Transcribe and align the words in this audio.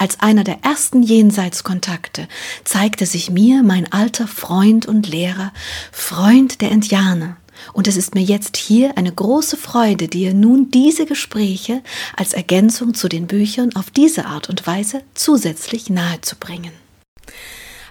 Als 0.00 0.18
einer 0.20 0.44
der 0.44 0.64
ersten 0.64 1.02
Jenseitskontakte 1.02 2.26
zeigte 2.64 3.04
sich 3.04 3.30
mir 3.30 3.62
mein 3.62 3.92
alter 3.92 4.26
Freund 4.26 4.86
und 4.86 5.06
Lehrer, 5.06 5.52
Freund 5.92 6.62
der 6.62 6.70
Indianer, 6.70 7.36
und 7.74 7.86
es 7.86 7.98
ist 7.98 8.14
mir 8.14 8.22
jetzt 8.22 8.56
hier 8.56 8.96
eine 8.96 9.12
große 9.12 9.58
Freude, 9.58 10.08
dir 10.08 10.32
nun 10.32 10.70
diese 10.70 11.04
Gespräche 11.04 11.82
als 12.16 12.32
Ergänzung 12.32 12.94
zu 12.94 13.10
den 13.10 13.26
Büchern 13.26 13.76
auf 13.76 13.90
diese 13.90 14.24
Art 14.24 14.48
und 14.48 14.66
Weise 14.66 15.02
zusätzlich 15.12 15.90
nahezubringen. 15.90 16.72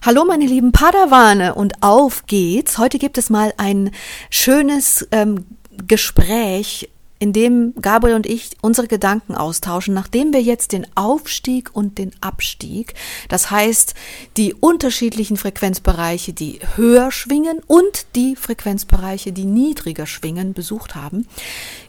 Hallo 0.01 0.25
meine 0.25 0.47
lieben 0.47 0.71
Padawane 0.71 1.53
und 1.53 1.83
auf 1.83 2.25
geht's. 2.25 2.79
Heute 2.79 2.97
gibt 2.97 3.19
es 3.19 3.29
mal 3.29 3.53
ein 3.57 3.91
schönes 4.31 5.07
ähm, 5.11 5.45
Gespräch 5.87 6.89
in 7.19 7.33
dem 7.33 7.73
Gabriel 7.81 8.15
und 8.15 8.25
ich 8.25 8.51
unsere 8.61 8.87
Gedanken 8.87 9.35
austauschen, 9.35 9.93
nachdem 9.93 10.31
wir 10.33 10.41
jetzt 10.41 10.71
den 10.71 10.87
Aufstieg 10.95 11.69
und 11.73 11.97
den 11.97 12.11
Abstieg, 12.21 12.93
das 13.27 13.51
heißt 13.51 13.93
die 14.37 14.53
unterschiedlichen 14.53 15.35
Frequenzbereiche, 15.35 16.31
die 16.31 16.59
höher 16.75 17.11
schwingen 17.11 17.59
und 17.67 18.05
die 18.15 18.37
Frequenzbereiche, 18.37 19.33
die 19.33 19.45
niedriger 19.45 20.07
schwingen, 20.07 20.53
besucht 20.53 20.95
haben. 20.95 21.27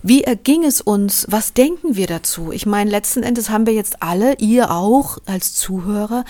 Wie 0.03 0.25
erging 0.25 0.65
es 0.65 0.81
uns? 0.81 1.27
Was 1.31 1.55
denken 1.55 1.95
wir 1.95 2.09
dazu? 2.09 2.51
Ich 2.51 2.67
meine, 2.67 2.91
letzten 2.91 3.23
Endes 3.23 3.51
haben 3.51 3.67
wir 3.67 3.75
jetzt 3.75 4.03
alle, 4.03 4.35
ihr 4.39 4.73
auch 4.73 5.19
als 5.27 5.55
Zuhörer, 5.55 6.25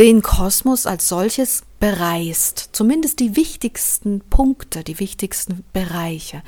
den 0.00 0.22
Kosmos 0.22 0.86
als 0.86 1.08
solches 1.08 1.62
bereist, 1.78 2.70
zumindest 2.72 3.20
die 3.20 3.36
wichtigsten 3.36 4.22
Punkte, 4.30 4.82
die 4.82 4.98
wichtigsten 4.98 5.62
Bereiche. 5.74 6.42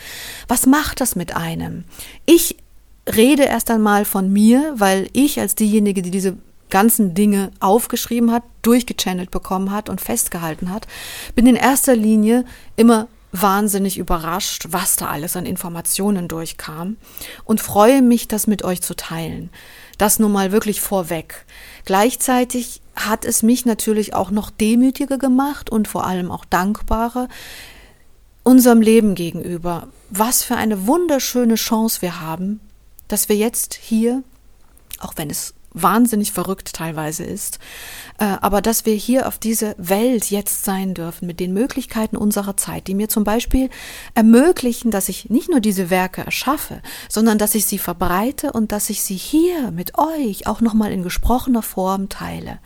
Was 0.49 0.65
macht 0.65 1.03
das 1.03 1.17
mit 1.17 1.37
einem? 1.37 1.85
Ich 2.25 2.57
rede 3.15 3.43
erst 3.43 3.71
einmal 3.71 4.07
von 4.07 4.33
mir, 4.33 4.73
weil 4.79 5.11
ich 5.13 5.39
als 5.39 5.55
diejenige, 5.55 6.01
die 6.01 6.11
diese 6.11 6.39
ganzen 6.71 7.13
Dinge 7.13 7.51
aufgeschrieben 7.61 8.33
hat, 8.33 8.43
durchgechannelt 8.63 9.31
bekommen 9.31 9.71
hat 9.71 9.91
und 9.91 10.01
festgehalten 10.01 10.71
hat, 10.71 10.87
bin 11.35 11.47
in 11.47 11.57
erster 11.57 11.95
Linie 11.95 12.47
immer 12.77 13.07
wahnsinnig 13.33 13.99
überrascht, 13.99 14.69
was 14.71 14.97
da 14.97 15.09
alles 15.09 15.37
an 15.37 15.45
Informationen 15.45 16.27
durchkam 16.27 16.97
und 17.45 17.61
freue 17.61 18.01
mich, 18.01 18.29
das 18.29 18.47
mit 18.47 18.65
euch 18.65 18.81
zu 18.81 18.97
teilen. 18.97 19.51
Das 19.99 20.19
nun 20.19 20.33
mal 20.33 20.53
wirklich 20.53 20.81
vorweg. 20.81 21.45
Gleichzeitig 21.85 22.82
hat 23.07 23.25
es 23.25 23.43
mich 23.43 23.65
natürlich 23.67 24.15
auch 24.15 24.31
noch 24.31 24.51
demütiger 24.51 25.19
gemacht 25.19 25.71
und 25.71 25.89
vor 25.89 26.07
allem 26.07 26.31
auch 26.31 26.45
dankbarer 26.45 27.29
unserem 28.43 28.81
Leben 28.81 29.15
gegenüber. 29.15 29.89
Was 30.11 30.43
für 30.43 30.57
eine 30.57 30.87
wunderschöne 30.87 31.55
Chance 31.55 32.03
wir 32.03 32.21
haben, 32.21 32.61
dass 33.09 33.29
wir 33.29 33.37
jetzt 33.37 33.75
hier, 33.75 34.23
auch 34.99 35.15
wenn 35.17 35.31
es 35.31 35.55
wahnsinnig 35.75 36.33
verrückt 36.33 36.73
teilweise 36.73 37.25
ist, 37.25 37.59
äh, 38.19 38.25
aber 38.25 38.63
dass 38.63 38.87
wir 38.87 38.95
hier 38.95 39.27
auf 39.27 39.39
diese 39.39 39.75
Welt 39.79 40.31
jetzt 40.31 40.65
sein 40.65 40.95
dürfen 40.95 41.27
mit 41.27 41.41
den 41.41 41.53
Möglichkeiten 41.53 42.17
unserer 42.17 42.57
Zeit, 42.57 42.87
die 42.87 42.95
mir 42.95 43.09
zum 43.09 43.25
Beispiel 43.25 43.71
ermöglichen, 44.15 44.91
dass 44.91 45.09
ich 45.09 45.31
nicht 45.31 45.51
nur 45.51 45.61
diese 45.61 45.91
Werke 45.91 46.25
erschaffe, 46.25 46.83
sondern 47.09 47.39
dass 47.39 47.55
ich 47.55 47.67
sie 47.67 47.79
verbreite 47.79 48.53
und 48.53 48.73
dass 48.73 48.91
ich 48.91 49.03
sie 49.03 49.17
hier 49.17 49.71
mit 49.71 49.99
euch 49.99 50.47
auch 50.47 50.61
nochmal 50.61 50.93
in 50.93 51.03
gesprochener 51.03 51.63
Form 51.63 52.09
teile. 52.09 52.59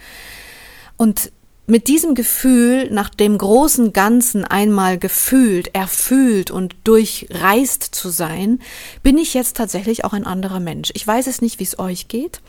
Und 0.96 1.30
mit 1.66 1.88
diesem 1.88 2.14
Gefühl, 2.14 2.88
nach 2.90 3.08
dem 3.08 3.38
großen 3.38 3.92
Ganzen 3.92 4.44
einmal 4.44 4.98
gefühlt, 4.98 5.74
erfüllt 5.74 6.50
und 6.50 6.76
durchreist 6.84 7.82
zu 7.82 8.08
sein, 8.08 8.60
bin 9.02 9.18
ich 9.18 9.34
jetzt 9.34 9.56
tatsächlich 9.56 10.04
auch 10.04 10.12
ein 10.12 10.26
anderer 10.26 10.60
Mensch. 10.60 10.90
Ich 10.94 11.06
weiß 11.06 11.26
es 11.26 11.42
nicht, 11.42 11.58
wie 11.58 11.64
es 11.64 11.78
euch 11.78 12.06
geht. 12.06 12.40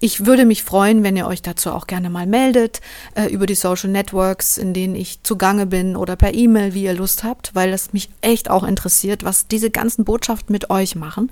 Ich 0.00 0.24
würde 0.24 0.46
mich 0.46 0.62
freuen, 0.62 1.02
wenn 1.02 1.16
ihr 1.16 1.26
euch 1.26 1.42
dazu 1.42 1.70
auch 1.70 1.86
gerne 1.86 2.08
mal 2.08 2.26
meldet, 2.26 2.80
äh, 3.14 3.26
über 3.26 3.46
die 3.46 3.54
Social 3.54 3.90
Networks, 3.90 4.56
in 4.56 4.72
denen 4.72 4.94
ich 4.94 5.22
zugange 5.22 5.66
bin 5.66 5.94
oder 5.94 6.16
per 6.16 6.32
E-Mail, 6.32 6.72
wie 6.72 6.84
ihr 6.84 6.94
Lust 6.94 7.24
habt, 7.24 7.54
weil 7.54 7.72
es 7.72 7.92
mich 7.92 8.08
echt 8.22 8.48
auch 8.48 8.64
interessiert, 8.64 9.22
was 9.22 9.48
diese 9.48 9.70
ganzen 9.70 10.04
Botschaften 10.04 10.52
mit 10.52 10.70
euch 10.70 10.94
machen. 10.96 11.30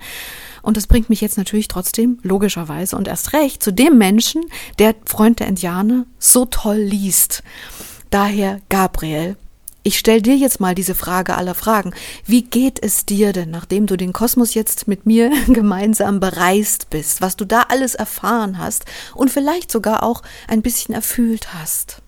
Und 0.63 0.77
das 0.77 0.87
bringt 0.87 1.09
mich 1.11 1.21
jetzt 1.21 1.39
natürlich 1.39 1.69
trotzdem, 1.69 2.19
logischerweise 2.23 2.97
und 2.97 3.09
erst 3.09 3.33
recht, 3.33 3.63
zu 3.63 3.73
dem 3.73 3.99
Menschen, 3.99 4.43
der 4.79 4.95
Freund 5.05 5.41
der 5.41 5.49
Indianer 5.49 6.07
so 6.19 6.45
toll 6.45 6.79
liest. 6.79 7.43
Daher, 8.11 8.61
Gabriel, 8.69 9.37
ich 9.83 9.99
stelle 9.99 10.21
dir 10.21 10.37
jetzt 10.37 10.61
mal 10.61 10.75
diese 10.75 10.95
Frage 10.95 11.37
aller 11.37 11.55
Fragen. 11.55 11.95
Wie 12.27 12.43
geht 12.43 12.83
es 12.83 13.07
dir 13.07 13.33
denn, 13.33 13.51
nachdem 13.51 13.87
du 13.87 13.97
den 13.97 14.13
Kosmos 14.13 14.53
jetzt 14.53 14.89
mit 14.89 15.07
mir 15.07 15.31
gemeinsam 15.47 16.21
bereist 16.21 16.91
bist, 16.91 17.23
was 17.23 17.37
du 17.37 17.47
da 17.47 17.63
alles 17.69 17.95
erfahren 17.95 18.59
hast 18.59 18.85
und 19.15 19.31
vielleicht 19.31 19.73
sogar 19.73 20.03
auch 20.03 20.23
ein 20.49 20.61
bisschen 20.61 20.95
erfüllt 20.95 21.55
hast? 21.55 22.03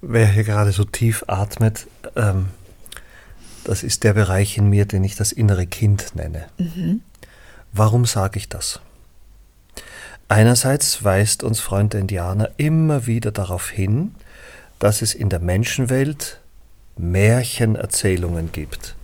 Wer 0.00 0.28
hier 0.28 0.44
gerade 0.44 0.70
so 0.70 0.84
tief 0.84 1.24
atmet, 1.26 1.88
ähm, 2.14 2.50
das 3.68 3.82
ist 3.82 4.02
der 4.02 4.14
Bereich 4.14 4.56
in 4.56 4.70
mir, 4.70 4.86
den 4.86 5.04
ich 5.04 5.14
das 5.14 5.30
innere 5.30 5.66
Kind 5.66 6.16
nenne. 6.16 6.46
Mhm. 6.56 7.02
Warum 7.72 8.06
sage 8.06 8.38
ich 8.38 8.48
das? 8.48 8.80
Einerseits 10.28 11.04
weist 11.04 11.42
uns 11.42 11.60
Freund 11.60 11.92
der 11.92 12.00
Indianer 12.00 12.50
immer 12.56 13.06
wieder 13.06 13.30
darauf 13.30 13.68
hin, 13.68 14.14
dass 14.78 15.02
es 15.02 15.14
in 15.14 15.28
der 15.28 15.40
Menschenwelt 15.40 16.40
Märchenerzählungen 16.96 18.52
gibt 18.52 18.96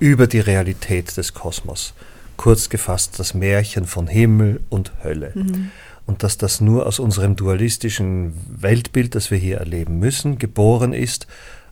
über 0.00 0.26
die 0.26 0.40
Realität 0.40 1.16
des 1.16 1.32
Kosmos. 1.32 1.94
Kurz 2.36 2.68
gefasst 2.68 3.18
das 3.18 3.32
Märchen 3.32 3.86
von 3.86 4.06
Himmel 4.06 4.60
und 4.68 4.92
Hölle. 5.02 5.32
Mhm. 5.34 5.70
Und 6.04 6.22
dass 6.22 6.36
das 6.36 6.60
nur 6.60 6.84
aus 6.84 6.98
unserem 6.98 7.36
dualistischen 7.36 8.34
Weltbild, 8.60 9.14
das 9.14 9.30
wir 9.30 9.38
hier 9.38 9.58
erleben 9.58 9.98
müssen, 9.98 10.38
geboren 10.38 10.92
ist 10.92 11.26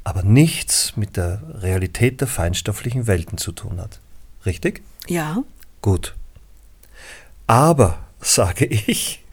aber 0.04 0.22
nichts 0.22 0.96
mit 0.96 1.16
der 1.16 1.42
Realität 1.62 2.20
der 2.20 2.28
feinstofflichen 2.28 3.06
Welten 3.06 3.38
zu 3.38 3.52
tun 3.52 3.80
hat. 3.80 4.00
Richtig? 4.44 4.82
Ja. 5.08 5.42
Gut. 5.80 6.14
Aber, 7.46 7.98
sage 8.20 8.66
ich, 8.66 9.24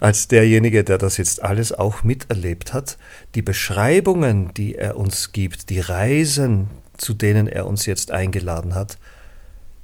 als 0.00 0.28
derjenige, 0.28 0.84
der 0.84 0.98
das 0.98 1.16
jetzt 1.16 1.42
alles 1.42 1.72
auch 1.72 2.02
miterlebt 2.02 2.72
hat, 2.72 2.98
die 3.34 3.42
Beschreibungen, 3.42 4.52
die 4.54 4.74
er 4.74 4.96
uns 4.96 5.32
gibt, 5.32 5.70
die 5.70 5.80
Reisen, 5.80 6.68
zu 6.96 7.14
denen 7.14 7.46
er 7.46 7.66
uns 7.66 7.86
jetzt 7.86 8.10
eingeladen 8.10 8.74
hat, 8.74 8.98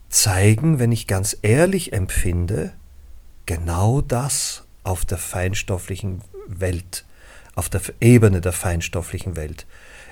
zeigen, 0.09 0.79
wenn 0.79 0.93
ich 0.93 1.07
ganz 1.07 1.37
ehrlich 1.43 1.93
empfinde, 1.93 2.73
genau 3.47 4.01
das 4.01 4.65
auf 4.83 5.05
der 5.05 5.19
feinstofflichen 5.19 6.23
Welt, 6.47 7.05
auf 7.55 7.69
der 7.69 7.81
Ebene 8.01 8.41
der 8.41 8.53
feinstofflichen 8.53 9.37
Welt. 9.37 9.67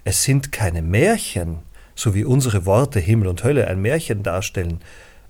Es 0.05 0.25
sind 0.25 0.53
keine 0.53 0.83
Märchen, 0.83 1.59
so 1.95 2.15
wie 2.15 2.25
unsere 2.25 2.67
Worte 2.67 3.01
Himmel 3.01 3.29
und 3.29 3.45
Hölle 3.45 3.69
ein 3.69 3.81
Märchen 3.81 4.23
darstellen, 4.23 4.81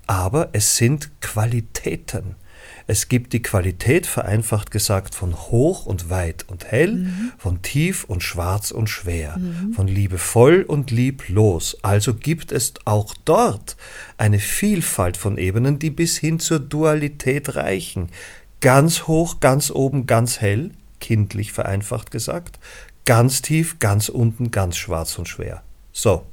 aber 0.07 0.49
es 0.53 0.77
sind 0.77 1.11
Qualitäten. 1.21 2.37
Es 2.87 3.09
gibt 3.09 3.33
die 3.33 3.43
Qualität, 3.43 4.07
vereinfacht 4.07 4.71
gesagt, 4.71 5.15
von 5.15 5.35
hoch 5.35 5.87
und 5.87 6.11
weit 6.11 6.45
und 6.49 6.71
hell, 6.71 6.95
mhm. 6.95 7.33
von 7.39 7.63
tief 7.63 8.05
und 8.05 8.23
schwarz 8.23 8.71
und 8.71 8.89
schwer, 8.89 9.37
mhm. 9.39 9.73
von 9.73 9.87
liebevoll 9.87 10.63
und 10.63 10.91
lieblos. 10.91 11.77
Also 11.83 12.15
gibt 12.15 12.51
es 12.53 12.75
auch 12.85 13.15
dort 13.25 13.77
eine 14.17 14.39
Vielfalt 14.39 15.17
von 15.17 15.39
Ebenen, 15.39 15.79
die 15.79 15.91
bis 15.91 16.19
hin 16.19 16.39
zur 16.41 16.59
Dualität 16.59 17.55
reichen. 17.57 18.09
Ganz 18.61 19.07
hoch, 19.07 19.41
ganz 19.41 19.71
oben, 19.71 20.07
ganz 20.07 20.41
hell, 20.41 20.71
kindlich 21.01 21.53
vereinfacht 21.53 22.11
gesagt, 22.11 22.59
ganz 23.05 23.43
tief, 23.43 23.79
ganz 23.79 24.09
unten, 24.09 24.51
ganz 24.51 24.77
schwarz 24.77 25.19
und 25.19 25.29
schwer. 25.29 25.63
So. 25.93 26.25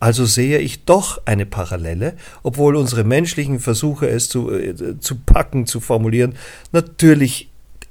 Also 0.00 0.26
sehe 0.26 0.58
ich 0.58 0.84
doch 0.84 1.22
eine 1.24 1.46
Parallele, 1.46 2.14
obwohl 2.42 2.76
unsere 2.76 3.04
menschlichen 3.04 3.58
Versuche, 3.58 4.08
es 4.08 4.28
zu, 4.28 4.50
äh, 4.50 4.98
zu 4.98 5.16
packen, 5.16 5.66
zu 5.66 5.80
formulieren, 5.80 6.34
natürlich 6.72 7.48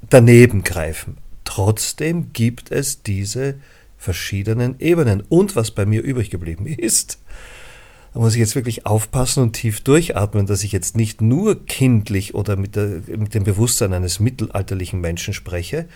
daneben 0.09 0.63
greifen. 0.63 1.17
Trotzdem 1.43 2.31
gibt 2.33 2.71
es 2.71 3.01
diese 3.01 3.55
verschiedenen 3.97 4.79
Ebenen. 4.79 5.23
Und 5.27 5.55
was 5.55 5.71
bei 5.71 5.85
mir 5.85 6.01
übrig 6.01 6.29
geblieben 6.29 6.67
ist, 6.67 7.19
da 8.13 8.19
muss 8.19 8.33
ich 8.33 8.39
jetzt 8.39 8.55
wirklich 8.55 8.85
aufpassen 8.85 9.41
und 9.41 9.53
tief 9.53 9.81
durchatmen, 9.81 10.45
dass 10.45 10.63
ich 10.63 10.71
jetzt 10.71 10.95
nicht 10.95 11.21
nur 11.21 11.65
kindlich 11.65 12.35
oder 12.35 12.57
mit, 12.57 12.75
der, 12.75 13.01
mit 13.07 13.33
dem 13.33 13.43
Bewusstsein 13.43 13.93
eines 13.93 14.19
mittelalterlichen 14.19 15.01
Menschen 15.01 15.33
spreche, 15.33 15.87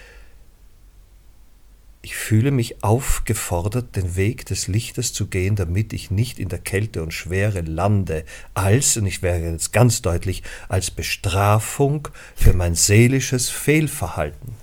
Ich 2.08 2.16
fühle 2.16 2.52
mich 2.52 2.86
aufgefordert, 2.86 3.98
den 3.98 4.16
Weg 4.16 4.46
des 4.46 4.70
Lichtes 4.70 5.12
zu 5.12 5.28
gehen, 5.28 5.58
damit 5.58 5.92
ich 5.92 6.10
nicht 6.10 6.40
in 6.40 6.48
der 6.48 6.60
Kälte 6.60 7.04
und 7.04 7.14
Schwere 7.14 7.60
lande, 7.60 8.24
als, 8.54 8.96
und 8.96 9.06
ich 9.06 9.22
wäre 9.22 9.40
jetzt 9.40 9.74
ganz 9.74 10.02
deutlich, 10.02 10.42
als 10.70 10.90
Bestrafung 10.90 12.08
für 12.34 12.54
mein 12.54 12.76
seelisches 12.76 13.50
Fehlverhalten. 13.50 14.54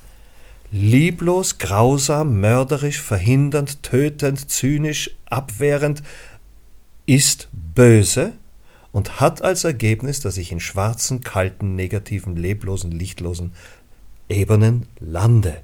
Lieblos, 0.73 1.59
grausam, 1.59 2.41
mörderisch, 2.41 3.03
verhindernd, 3.03 3.83
tötend, 3.83 4.51
zynisch, 4.51 5.11
abwehrend, 5.27 6.03
ist 7.05 7.51
böse 7.53 8.33
und 8.91 9.21
hat 9.21 9.43
als 9.43 9.65
Ergebnis, 9.65 10.21
dass 10.21 10.39
ich 10.39 10.51
in 10.51 10.61
schwarzen, 10.61 11.21
kalten, 11.21 11.75
negativen, 11.75 12.37
leblosen, 12.37 12.91
lichtlosen 12.91 13.53
Ebenen 14.31 14.87
lande. 14.99 15.63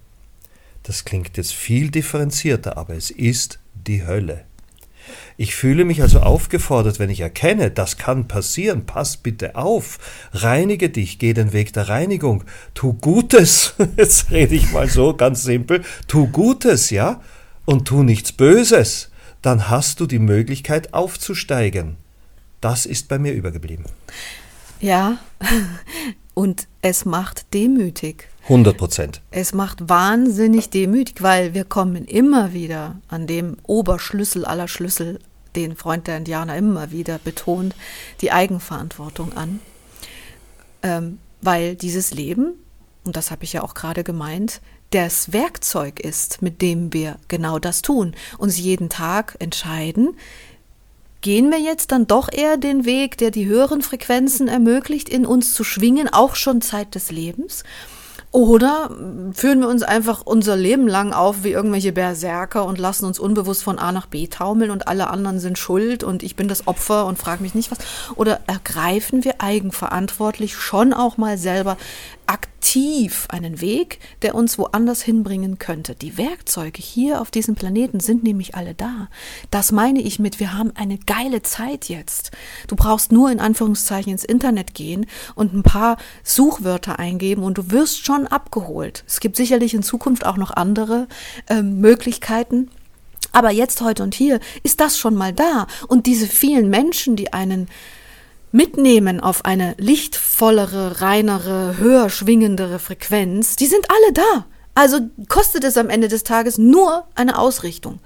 Das 0.82 1.04
klingt 1.04 1.36
jetzt 1.36 1.52
viel 1.52 1.90
differenzierter, 1.90 2.76
aber 2.76 2.94
es 2.94 3.10
ist 3.10 3.58
die 3.74 4.06
Hölle. 4.06 4.44
Ich 5.36 5.54
fühle 5.54 5.84
mich 5.84 6.02
also 6.02 6.20
aufgefordert, 6.20 6.98
wenn 6.98 7.10
ich 7.10 7.20
erkenne, 7.20 7.70
das 7.70 7.96
kann 7.96 8.28
passieren, 8.28 8.86
pass 8.86 9.16
bitte 9.16 9.56
auf, 9.56 9.98
reinige 10.32 10.90
dich, 10.90 11.18
geh 11.18 11.32
den 11.32 11.52
Weg 11.52 11.72
der 11.72 11.88
Reinigung, 11.88 12.44
tu 12.74 12.94
Gutes, 12.94 13.74
jetzt 13.96 14.30
rede 14.30 14.54
ich 14.54 14.72
mal 14.72 14.88
so 14.88 15.14
ganz 15.14 15.42
simpel, 15.42 15.82
tu 16.06 16.28
Gutes, 16.28 16.90
ja, 16.90 17.20
und 17.64 17.86
tu 17.88 18.02
nichts 18.02 18.32
Böses, 18.32 19.10
dann 19.42 19.68
hast 19.68 20.00
du 20.00 20.06
die 20.06 20.18
Möglichkeit 20.18 20.92
aufzusteigen. 20.92 21.96
Das 22.60 22.84
ist 22.84 23.08
bei 23.08 23.18
mir 23.18 23.32
übergeblieben. 23.32 23.86
Ja, 24.80 25.18
und 26.34 26.68
es 26.82 27.04
macht 27.04 27.54
demütig. 27.54 28.29
100 28.44 28.76
Prozent. 28.76 29.22
Es 29.30 29.52
macht 29.52 29.88
wahnsinnig 29.88 30.70
demütig, 30.70 31.22
weil 31.22 31.54
wir 31.54 31.64
kommen 31.64 32.04
immer 32.04 32.52
wieder 32.52 32.96
an 33.08 33.26
dem 33.26 33.56
Oberschlüssel 33.64 34.44
aller 34.44 34.68
Schlüssel, 34.68 35.18
den 35.56 35.76
Freund 35.76 36.06
der 36.06 36.16
Indianer 36.16 36.56
immer 36.56 36.90
wieder 36.90 37.18
betont, 37.18 37.74
die 38.20 38.32
Eigenverantwortung 38.32 39.36
an. 39.36 39.60
Ähm, 40.82 41.18
weil 41.42 41.74
dieses 41.74 42.12
Leben, 42.12 42.54
und 43.04 43.16
das 43.16 43.30
habe 43.30 43.44
ich 43.44 43.52
ja 43.52 43.62
auch 43.62 43.74
gerade 43.74 44.04
gemeint, 44.04 44.60
das 44.90 45.32
Werkzeug 45.32 46.00
ist, 46.00 46.42
mit 46.42 46.62
dem 46.62 46.92
wir 46.92 47.16
genau 47.28 47.58
das 47.58 47.82
tun, 47.82 48.14
uns 48.38 48.58
jeden 48.58 48.88
Tag 48.88 49.36
entscheiden, 49.38 50.16
Gehen 51.22 51.50
wir 51.50 51.58
jetzt 51.60 51.92
dann 51.92 52.06
doch 52.06 52.32
eher 52.32 52.56
den 52.56 52.86
Weg, 52.86 53.18
der 53.18 53.30
die 53.30 53.44
höheren 53.44 53.82
Frequenzen 53.82 54.48
ermöglicht, 54.48 55.06
in 55.06 55.26
uns 55.26 55.52
zu 55.52 55.64
schwingen, 55.64 56.08
auch 56.08 56.34
schon 56.34 56.62
Zeit 56.62 56.94
des 56.94 57.10
Lebens? 57.10 57.62
Oder 58.32 58.90
führen 59.32 59.60
wir 59.60 59.68
uns 59.68 59.82
einfach 59.82 60.22
unser 60.24 60.54
Leben 60.56 60.86
lang 60.86 61.12
auf 61.12 61.42
wie 61.42 61.50
irgendwelche 61.50 61.90
Berserker 61.90 62.64
und 62.64 62.78
lassen 62.78 63.04
uns 63.04 63.18
unbewusst 63.18 63.64
von 63.64 63.80
A 63.80 63.90
nach 63.90 64.06
B 64.06 64.28
taumeln 64.28 64.70
und 64.70 64.86
alle 64.86 65.10
anderen 65.10 65.40
sind 65.40 65.58
schuld 65.58 66.04
und 66.04 66.22
ich 66.22 66.36
bin 66.36 66.46
das 66.46 66.68
Opfer 66.68 67.06
und 67.06 67.18
frage 67.18 67.42
mich 67.42 67.56
nicht 67.56 67.72
was? 67.72 67.78
Oder 68.14 68.40
ergreifen 68.46 69.24
wir 69.24 69.40
eigenverantwortlich 69.40 70.54
schon 70.54 70.92
auch 70.92 71.16
mal 71.16 71.38
selber 71.38 71.76
aktiv 72.30 73.26
einen 73.30 73.60
Weg, 73.60 73.98
der 74.22 74.36
uns 74.36 74.56
woanders 74.56 75.02
hinbringen 75.02 75.58
könnte. 75.58 75.96
Die 75.96 76.16
Werkzeuge 76.16 76.80
hier 76.80 77.20
auf 77.20 77.32
diesem 77.32 77.56
Planeten 77.56 77.98
sind 77.98 78.22
nämlich 78.22 78.54
alle 78.54 78.74
da. 78.74 79.08
Das 79.50 79.72
meine 79.72 80.00
ich 80.00 80.20
mit, 80.20 80.38
wir 80.38 80.56
haben 80.56 80.70
eine 80.76 80.98
geile 80.98 81.42
Zeit 81.42 81.88
jetzt. 81.88 82.30
Du 82.68 82.76
brauchst 82.76 83.10
nur 83.10 83.32
in 83.32 83.40
Anführungszeichen 83.40 84.12
ins 84.12 84.24
Internet 84.24 84.74
gehen 84.74 85.06
und 85.34 85.52
ein 85.52 85.64
paar 85.64 85.96
Suchwörter 86.22 87.00
eingeben 87.00 87.42
und 87.42 87.58
du 87.58 87.72
wirst 87.72 88.06
schon 88.06 88.19
abgeholt. 88.26 89.04
Es 89.06 89.20
gibt 89.20 89.36
sicherlich 89.36 89.74
in 89.74 89.82
Zukunft 89.82 90.26
auch 90.26 90.36
noch 90.36 90.50
andere 90.50 91.08
äh, 91.48 91.62
Möglichkeiten. 91.62 92.70
Aber 93.32 93.50
jetzt, 93.50 93.80
heute 93.80 94.02
und 94.02 94.14
hier 94.14 94.40
ist 94.62 94.80
das 94.80 94.98
schon 94.98 95.14
mal 95.14 95.32
da. 95.32 95.66
Und 95.86 96.06
diese 96.06 96.26
vielen 96.26 96.68
Menschen, 96.68 97.16
die 97.16 97.32
einen 97.32 97.68
mitnehmen 98.52 99.20
auf 99.20 99.44
eine 99.44 99.74
lichtvollere, 99.78 101.00
reinere, 101.00 101.76
höher 101.78 102.10
schwingendere 102.10 102.78
Frequenz, 102.78 103.56
die 103.56 103.66
sind 103.66 103.86
alle 103.88 104.12
da. 104.12 104.46
Also 104.74 105.00
kostet 105.28 105.64
es 105.64 105.76
am 105.76 105.90
Ende 105.90 106.08
des 106.08 106.24
Tages 106.24 106.58
nur 106.58 107.04
eine 107.14 107.38
Ausrichtung. 107.38 108.00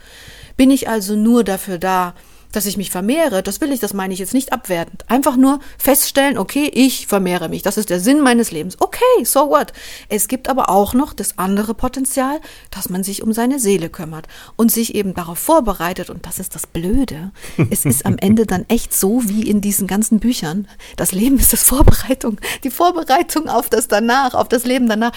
Bin 0.56 0.70
ich 0.70 0.88
also 0.88 1.16
nur 1.16 1.44
dafür 1.44 1.78
da, 1.78 2.14
dass 2.54 2.66
ich 2.66 2.76
mich 2.76 2.90
vermehre, 2.90 3.42
das 3.42 3.60
will 3.60 3.72
ich, 3.72 3.80
das 3.80 3.94
meine 3.94 4.14
ich 4.14 4.20
jetzt 4.20 4.34
nicht 4.34 4.52
abwertend. 4.52 5.04
Einfach 5.08 5.36
nur 5.36 5.60
feststellen, 5.78 6.38
okay, 6.38 6.70
ich 6.72 7.06
vermehre 7.06 7.48
mich. 7.48 7.62
Das 7.62 7.76
ist 7.76 7.90
der 7.90 8.00
Sinn 8.00 8.20
meines 8.20 8.52
Lebens. 8.52 8.80
Okay, 8.80 9.24
so 9.24 9.50
what? 9.50 9.72
Es 10.08 10.28
gibt 10.28 10.48
aber 10.48 10.70
auch 10.70 10.94
noch 10.94 11.12
das 11.12 11.38
andere 11.38 11.74
Potenzial, 11.74 12.40
dass 12.70 12.88
man 12.88 13.02
sich 13.02 13.22
um 13.22 13.32
seine 13.32 13.58
Seele 13.58 13.88
kümmert 13.88 14.28
und 14.56 14.70
sich 14.70 14.94
eben 14.94 15.14
darauf 15.14 15.38
vorbereitet. 15.38 16.10
Und 16.10 16.26
das 16.26 16.38
ist 16.38 16.54
das 16.54 16.66
Blöde. 16.66 17.32
Es 17.70 17.84
ist 17.84 18.06
am 18.06 18.16
Ende 18.18 18.46
dann 18.46 18.64
echt 18.68 18.94
so 18.94 19.28
wie 19.28 19.48
in 19.48 19.60
diesen 19.60 19.86
ganzen 19.86 20.20
Büchern. 20.20 20.68
Das 20.96 21.12
Leben 21.12 21.38
ist 21.38 21.52
das 21.52 21.62
Vorbereitung. 21.62 22.38
Die 22.62 22.70
Vorbereitung 22.70 23.48
auf 23.48 23.68
das 23.68 23.88
danach, 23.88 24.34
auf 24.34 24.48
das 24.48 24.64
Leben 24.64 24.88
danach. 24.88 25.12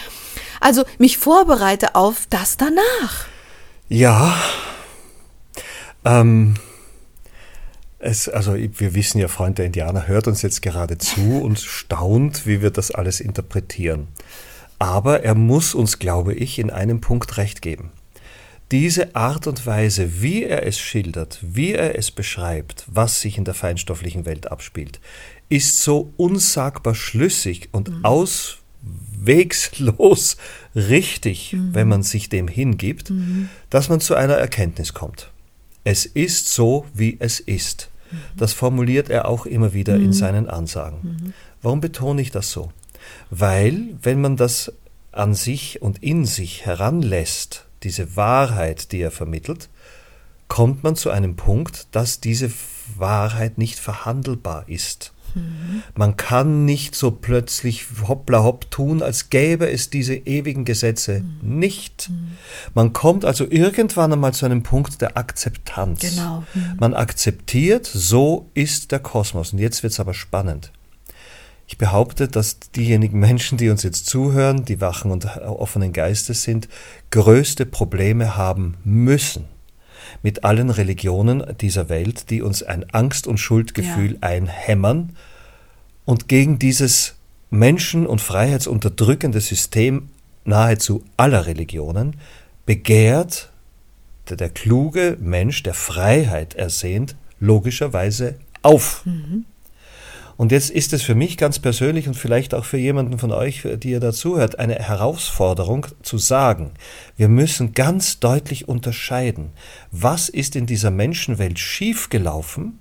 Also 0.59 0.83
mich 0.97 1.17
vorbereite 1.17 1.95
auf 1.95 2.25
das 2.29 2.57
danach. 2.57 3.27
Ja. 3.89 4.33
Ähm 6.03 6.55
es, 7.99 8.29
also 8.29 8.55
wir 8.55 8.93
wissen 8.93 9.19
ja, 9.19 9.27
Freund 9.27 9.57
der 9.57 9.65
Indianer 9.65 10.07
hört 10.07 10.27
uns 10.27 10.41
jetzt 10.41 10.61
gerade 10.61 10.97
zu 10.97 11.41
und 11.43 11.59
staunt, 11.59 12.45
wie 12.45 12.61
wir 12.61 12.71
das 12.71 12.91
alles 12.91 13.19
interpretieren. 13.19 14.07
Aber 14.79 15.23
er 15.23 15.33
muss 15.35 15.73
uns, 15.73 15.97
glaube 15.97 16.33
ich, 16.35 16.59
in 16.59 16.69
einem 16.69 17.01
Punkt 17.01 17.37
recht 17.37 17.61
geben. 17.61 17.91
Diese 18.71 19.15
Art 19.15 19.47
und 19.47 19.65
Weise, 19.65 20.21
wie 20.21 20.43
er 20.43 20.67
es 20.67 20.77
schildert, 20.77 21.39
wie 21.41 21.71
er 21.71 21.97
es 21.97 22.11
beschreibt, 22.11 22.85
was 22.87 23.21
sich 23.21 23.37
in 23.37 23.45
der 23.45 23.53
feinstofflichen 23.53 24.25
Welt 24.25 24.51
abspielt, 24.51 24.99
ist 25.47 25.81
so 25.81 26.11
unsagbar 26.17 26.93
schlüssig 26.93 27.69
und 27.71 27.89
mhm. 27.89 28.03
auswegslos 29.23 30.35
richtig, 30.75 31.53
mhm. 31.53 31.73
wenn 31.73 31.87
man 31.87 32.03
sich 32.03 32.27
dem 32.27 32.49
hingibt, 32.49 33.09
mhm. 33.09 33.47
dass 33.69 33.87
man 33.87 34.01
zu 34.01 34.15
einer 34.15 34.35
Erkenntnis 34.35 34.93
kommt. 34.93 35.31
Es 35.89 36.05
ist 36.05 36.49
so, 36.49 36.85
wie 36.93 37.15
es 37.21 37.39
ist. 37.39 37.89
Das 38.35 38.51
formuliert 38.51 39.09
er 39.09 39.25
auch 39.25 39.45
immer 39.45 39.71
wieder 39.71 39.95
in 39.95 40.07
mhm. 40.07 40.13
seinen 40.13 40.49
Ansagen. 40.49 40.99
Mhm. 41.01 41.33
Warum 41.61 41.79
betone 41.79 42.21
ich 42.21 42.29
das 42.29 42.51
so? 42.51 42.73
Weil, 43.29 43.95
wenn 44.01 44.19
man 44.19 44.35
das 44.35 44.73
an 45.13 45.33
sich 45.33 45.81
und 45.81 46.03
in 46.03 46.25
sich 46.25 46.65
heranlässt, 46.65 47.67
diese 47.83 48.17
Wahrheit, 48.17 48.91
die 48.91 48.99
er 48.99 49.11
vermittelt, 49.11 49.69
kommt 50.49 50.83
man 50.83 50.97
zu 50.97 51.09
einem 51.09 51.37
Punkt, 51.37 51.87
dass 51.93 52.19
diese 52.19 52.51
Wahrheit 52.97 53.57
nicht 53.57 53.79
verhandelbar 53.79 54.65
ist. 54.67 55.13
Man 55.95 56.17
kann 56.17 56.65
nicht 56.65 56.95
so 56.95 57.11
plötzlich 57.11 57.85
hoppla 58.07 58.43
hopp 58.43 58.69
tun, 58.71 59.01
als 59.01 59.29
gäbe 59.29 59.69
es 59.69 59.89
diese 59.89 60.15
ewigen 60.15 60.65
Gesetze 60.65 61.21
mhm. 61.21 61.59
nicht. 61.59 62.09
Man 62.73 62.93
kommt 62.93 63.25
also 63.25 63.45
irgendwann 63.49 64.13
einmal 64.13 64.33
zu 64.33 64.45
einem 64.45 64.63
Punkt 64.63 65.01
der 65.01 65.17
Akzeptanz. 65.17 66.01
Genau. 66.01 66.43
Mhm. 66.53 66.75
Man 66.79 66.93
akzeptiert, 66.93 67.85
so 67.85 68.49
ist 68.53 68.91
der 68.91 68.99
Kosmos. 68.99 69.53
Und 69.53 69.59
jetzt 69.59 69.83
wird 69.83 69.93
es 69.93 69.99
aber 69.99 70.13
spannend. 70.13 70.71
Ich 71.67 71.77
behaupte, 71.77 72.29
dass 72.29 72.59
diejenigen 72.75 73.19
Menschen, 73.19 73.57
die 73.57 73.69
uns 73.69 73.83
jetzt 73.83 74.05
zuhören, 74.05 74.63
die 74.63 74.79
wachen 74.79 75.11
und 75.11 75.25
offenen 75.37 75.91
Geistes 75.91 76.43
sind, 76.43 76.69
größte 77.11 77.65
Probleme 77.65 78.37
haben 78.37 78.77
müssen 78.85 79.45
mit 80.23 80.43
allen 80.43 80.69
Religionen 80.69 81.43
dieser 81.59 81.89
Welt, 81.89 82.29
die 82.29 82.41
uns 82.41 82.63
ein 82.63 82.89
Angst- 82.91 83.27
und 83.27 83.37
Schuldgefühl 83.37 84.13
ja. 84.13 84.17
einhämmern 84.21 85.15
und 86.05 86.27
gegen 86.27 86.59
dieses 86.59 87.15
menschen- 87.49 88.07
und 88.07 88.21
freiheitsunterdrückende 88.21 89.41
System 89.41 90.09
nahezu 90.45 91.03
aller 91.17 91.45
Religionen 91.45 92.15
begehrt 92.65 93.51
der, 94.29 94.37
der 94.37 94.49
kluge 94.49 95.17
Mensch, 95.19 95.63
der 95.63 95.73
Freiheit 95.73 96.55
ersehnt, 96.55 97.15
logischerweise 97.39 98.35
auf. 98.61 99.05
Mhm. 99.05 99.45
Und 100.37 100.51
jetzt 100.51 100.69
ist 100.69 100.93
es 100.93 101.01
für 101.01 101.15
mich 101.15 101.35
ganz 101.35 101.57
persönlich 101.57 102.07
und 102.07 102.13
vielleicht 102.13 102.53
auch 102.53 102.63
für 102.63 102.77
jemanden 102.77 103.17
von 103.17 103.31
euch, 103.31 103.67
die 103.77 103.89
ihr 103.89 103.99
dazuhört, 103.99 104.59
eine 104.59 104.75
Herausforderung 104.75 105.87
zu 106.03 106.19
sagen, 106.19 106.71
wir 107.17 107.27
müssen 107.27 107.73
ganz 107.73 108.19
deutlich 108.19 108.67
unterscheiden, 108.67 109.49
was 109.91 110.29
ist 110.29 110.55
in 110.55 110.67
dieser 110.67 110.91
Menschenwelt 110.91 111.57
schiefgelaufen 111.57 112.79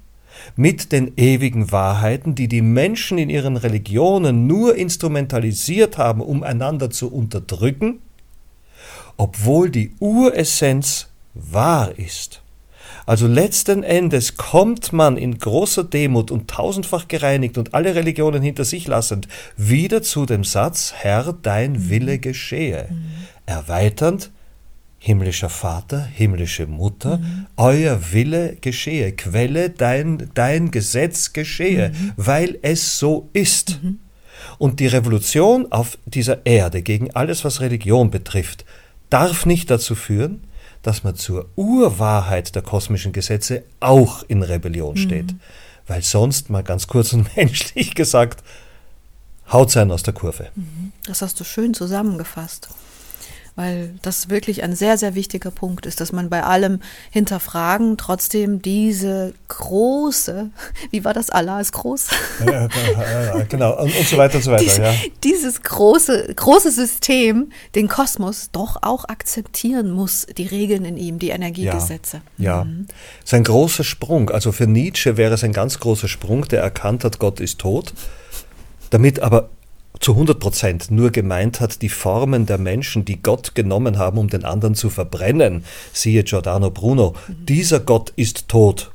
mit 0.54 0.92
den 0.92 1.12
ewigen 1.16 1.72
Wahrheiten, 1.72 2.34
die 2.34 2.46
die 2.46 2.60
Menschen 2.60 3.16
in 3.16 3.30
ihren 3.30 3.56
Religionen 3.56 4.46
nur 4.46 4.76
instrumentalisiert 4.76 5.96
haben, 5.96 6.20
um 6.20 6.42
einander 6.42 6.90
zu 6.90 7.10
unterdrücken, 7.10 8.00
obwohl 9.16 9.70
die 9.70 9.92
Uressenz 9.98 11.08
wahr 11.32 11.98
ist. 11.98 12.42
Also 13.06 13.28
letzten 13.28 13.84
Endes 13.84 14.36
kommt 14.36 14.92
man 14.92 15.16
in 15.16 15.38
großer 15.38 15.84
Demut 15.84 16.32
und 16.32 16.50
tausendfach 16.50 17.06
gereinigt 17.06 17.56
und 17.56 17.72
alle 17.72 17.94
Religionen 17.94 18.42
hinter 18.42 18.64
sich 18.64 18.88
lassend 18.88 19.28
wieder 19.56 20.02
zu 20.02 20.26
dem 20.26 20.42
Satz, 20.42 20.92
Herr, 20.96 21.32
dein 21.40 21.72
mhm. 21.72 21.90
Wille 21.90 22.18
geschehe. 22.18 22.88
Mhm. 22.90 23.04
Erweiternd, 23.46 24.32
himmlischer 24.98 25.50
Vater, 25.50 26.04
himmlische 26.04 26.66
Mutter, 26.66 27.18
mhm. 27.18 27.46
euer 27.56 28.12
Wille 28.12 28.56
geschehe, 28.60 29.12
Quelle, 29.12 29.70
dein, 29.70 30.30
dein 30.34 30.72
Gesetz 30.72 31.32
geschehe, 31.32 31.90
mhm. 31.90 32.12
weil 32.16 32.58
es 32.62 32.98
so 32.98 33.28
ist. 33.32 33.80
Mhm. 33.84 34.00
Und 34.58 34.80
die 34.80 34.88
Revolution 34.88 35.70
auf 35.70 35.96
dieser 36.06 36.44
Erde 36.44 36.82
gegen 36.82 37.12
alles, 37.12 37.44
was 37.44 37.60
Religion 37.60 38.10
betrifft, 38.10 38.64
darf 39.10 39.46
nicht 39.46 39.70
dazu 39.70 39.94
führen, 39.94 40.42
dass 40.86 41.02
man 41.02 41.16
zur 41.16 41.48
Urwahrheit 41.56 42.54
der 42.54 42.62
kosmischen 42.62 43.12
Gesetze 43.12 43.64
auch 43.80 44.22
in 44.28 44.42
Rebellion 44.42 44.96
steht. 44.96 45.32
Mhm. 45.32 45.40
Weil 45.86 46.02
sonst, 46.02 46.48
mal 46.50 46.62
ganz 46.62 46.86
kurz 46.86 47.12
und 47.12 47.36
menschlich 47.36 47.94
gesagt, 47.94 48.44
haut 49.52 49.70
sein 49.70 49.90
aus 49.90 50.02
der 50.02 50.14
Kurve. 50.14 50.48
Mhm. 50.54 50.92
Das 51.04 51.22
hast 51.22 51.40
du 51.40 51.44
schön 51.44 51.74
zusammengefasst 51.74 52.68
weil 53.56 53.94
das 54.02 54.28
wirklich 54.28 54.62
ein 54.62 54.76
sehr, 54.76 54.98
sehr 54.98 55.14
wichtiger 55.14 55.50
Punkt 55.50 55.86
ist, 55.86 56.00
dass 56.00 56.12
man 56.12 56.28
bei 56.28 56.42
allem 56.42 56.80
Hinterfragen 57.10 57.96
trotzdem 57.96 58.62
diese 58.62 59.34
große, 59.48 60.50
wie 60.90 61.04
war 61.04 61.14
das, 61.14 61.30
Allah 61.30 61.60
ist 61.60 61.72
groß? 61.72 62.08
Ja, 62.46 62.68
genau, 63.48 63.80
und, 63.80 63.96
und, 63.96 64.06
so 64.06 64.16
weiter 64.18 64.36
und 64.36 64.44
so 64.44 64.50
weiter, 64.50 64.62
Dies, 64.62 64.76
ja. 64.76 64.94
Dieses 65.24 65.62
große, 65.62 66.34
große 66.34 66.70
System, 66.70 67.50
den 67.74 67.88
Kosmos, 67.88 68.50
doch 68.52 68.76
auch 68.82 69.08
akzeptieren 69.08 69.90
muss, 69.90 70.26
die 70.36 70.46
Regeln 70.46 70.84
in 70.84 70.96
ihm, 70.96 71.18
die 71.18 71.30
Energiegesetze. 71.30 72.20
Ja, 72.38 72.58
ja. 72.58 72.64
Mhm. 72.64 72.86
ist 73.24 73.34
ein 73.34 73.44
großer 73.44 73.84
Sprung. 73.84 74.30
Also 74.30 74.52
für 74.52 74.66
Nietzsche 74.66 75.16
wäre 75.16 75.34
es 75.34 75.44
ein 75.44 75.52
ganz 75.52 75.80
großer 75.80 76.08
Sprung, 76.08 76.46
der 76.46 76.62
erkannt 76.62 77.04
hat, 77.04 77.18
Gott 77.18 77.40
ist 77.40 77.58
tot 77.58 77.94
damit 78.90 79.20
aber 79.20 79.50
zu 80.00 80.12
100 80.12 80.38
Prozent 80.38 80.90
nur 80.90 81.10
gemeint 81.10 81.60
hat, 81.60 81.82
die 81.82 81.88
Formen 81.88 82.46
der 82.46 82.58
Menschen, 82.58 83.04
die 83.04 83.20
Gott 83.22 83.54
genommen 83.54 83.98
haben, 83.98 84.18
um 84.18 84.28
den 84.28 84.44
anderen 84.44 84.74
zu 84.74 84.90
verbrennen, 84.90 85.64
siehe 85.92 86.24
Giordano 86.24 86.70
Bruno, 86.70 87.14
dieser 87.28 87.80
Gott 87.80 88.12
ist 88.16 88.48
tot. 88.48 88.92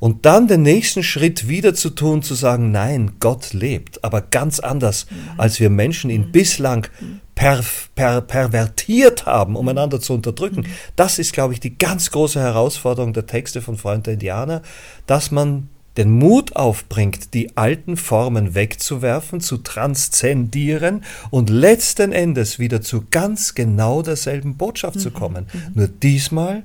Und 0.00 0.26
dann 0.26 0.46
den 0.46 0.62
nächsten 0.62 1.02
Schritt 1.02 1.48
wieder 1.48 1.74
zu 1.74 1.90
tun, 1.90 2.22
zu 2.22 2.34
sagen, 2.34 2.70
nein, 2.70 3.12
Gott 3.20 3.52
lebt, 3.52 4.04
aber 4.04 4.20
ganz 4.20 4.60
anders, 4.60 5.06
als 5.36 5.58
wir 5.60 5.70
Menschen 5.70 6.10
ihn 6.10 6.30
bislang 6.30 6.86
per, 7.34 7.64
per, 7.94 8.20
pervertiert 8.20 9.26
haben, 9.26 9.56
um 9.56 9.68
einander 9.68 10.00
zu 10.00 10.12
unterdrücken. 10.12 10.66
Das 10.96 11.18
ist, 11.18 11.32
glaube 11.32 11.54
ich, 11.54 11.60
die 11.60 11.78
ganz 11.78 12.10
große 12.10 12.40
Herausforderung 12.40 13.12
der 13.12 13.26
Texte 13.26 13.60
von 13.62 13.76
Freund 13.76 14.06
der 14.06 14.14
Indianer, 14.14 14.62
dass 15.06 15.30
man 15.30 15.68
den 15.98 16.12
Mut 16.12 16.56
aufbringt, 16.56 17.34
die 17.34 17.56
alten 17.56 17.96
Formen 17.96 18.54
wegzuwerfen, 18.54 19.40
zu 19.40 19.58
transzendieren 19.58 21.02
und 21.30 21.50
letzten 21.50 22.12
Endes 22.12 22.58
wieder 22.58 22.80
zu 22.80 23.04
ganz 23.10 23.54
genau 23.54 24.02
derselben 24.02 24.56
Botschaft 24.56 24.96
mhm. 24.96 25.00
zu 25.00 25.10
kommen. 25.10 25.46
Mhm. 25.52 25.60
Nur 25.74 25.88
diesmal 25.88 26.62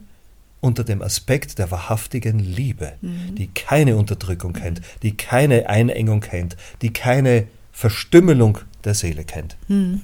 unter 0.61 0.83
dem 0.83 1.01
Aspekt 1.01 1.57
der 1.57 1.71
wahrhaftigen 1.71 2.39
Liebe, 2.39 2.93
mhm. 3.01 3.35
die 3.35 3.47
keine 3.47 3.97
Unterdrückung 3.97 4.53
kennt, 4.53 4.81
die 5.01 5.17
keine 5.17 5.67
Einengung 5.67 6.21
kennt, 6.21 6.55
die 6.81 6.93
keine 6.93 7.47
Verstümmelung 7.71 8.59
der 8.85 8.93
Seele 8.93 9.25
kennt. 9.25 9.57
Mhm. 9.67 10.01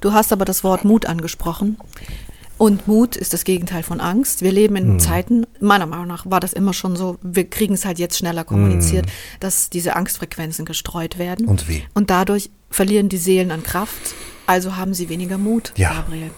Du 0.00 0.12
hast 0.12 0.32
aber 0.32 0.44
das 0.44 0.64
Wort 0.64 0.84
Mut 0.84 1.06
angesprochen. 1.06 1.76
Und 2.56 2.86
Mut 2.86 3.16
ist 3.16 3.32
das 3.32 3.44
Gegenteil 3.44 3.82
von 3.82 4.00
Angst. 4.00 4.42
Wir 4.42 4.52
leben 4.52 4.76
in 4.76 4.94
mhm. 4.94 5.00
Zeiten, 5.00 5.46
meiner 5.60 5.86
Meinung 5.86 6.06
nach 6.06 6.28
war 6.30 6.40
das 6.40 6.52
immer 6.52 6.72
schon 6.72 6.96
so, 6.96 7.18
wir 7.22 7.48
kriegen 7.48 7.74
es 7.74 7.84
halt 7.84 7.98
jetzt 7.98 8.16
schneller 8.18 8.44
kommuniziert, 8.44 9.06
mhm. 9.06 9.10
dass 9.40 9.70
diese 9.70 9.96
Angstfrequenzen 9.96 10.64
gestreut 10.64 11.18
werden. 11.18 11.46
Und 11.46 11.68
wie? 11.68 11.82
Und 11.94 12.10
dadurch 12.10 12.50
verlieren 12.70 13.08
die 13.08 13.18
Seelen 13.18 13.50
an 13.50 13.62
Kraft 13.62 14.14
also 14.46 14.76
haben 14.76 14.94
sie 14.94 15.08
weniger 15.08 15.38
Mut, 15.38 15.72
ja. 15.76 15.92
Gabriel. 15.92 16.30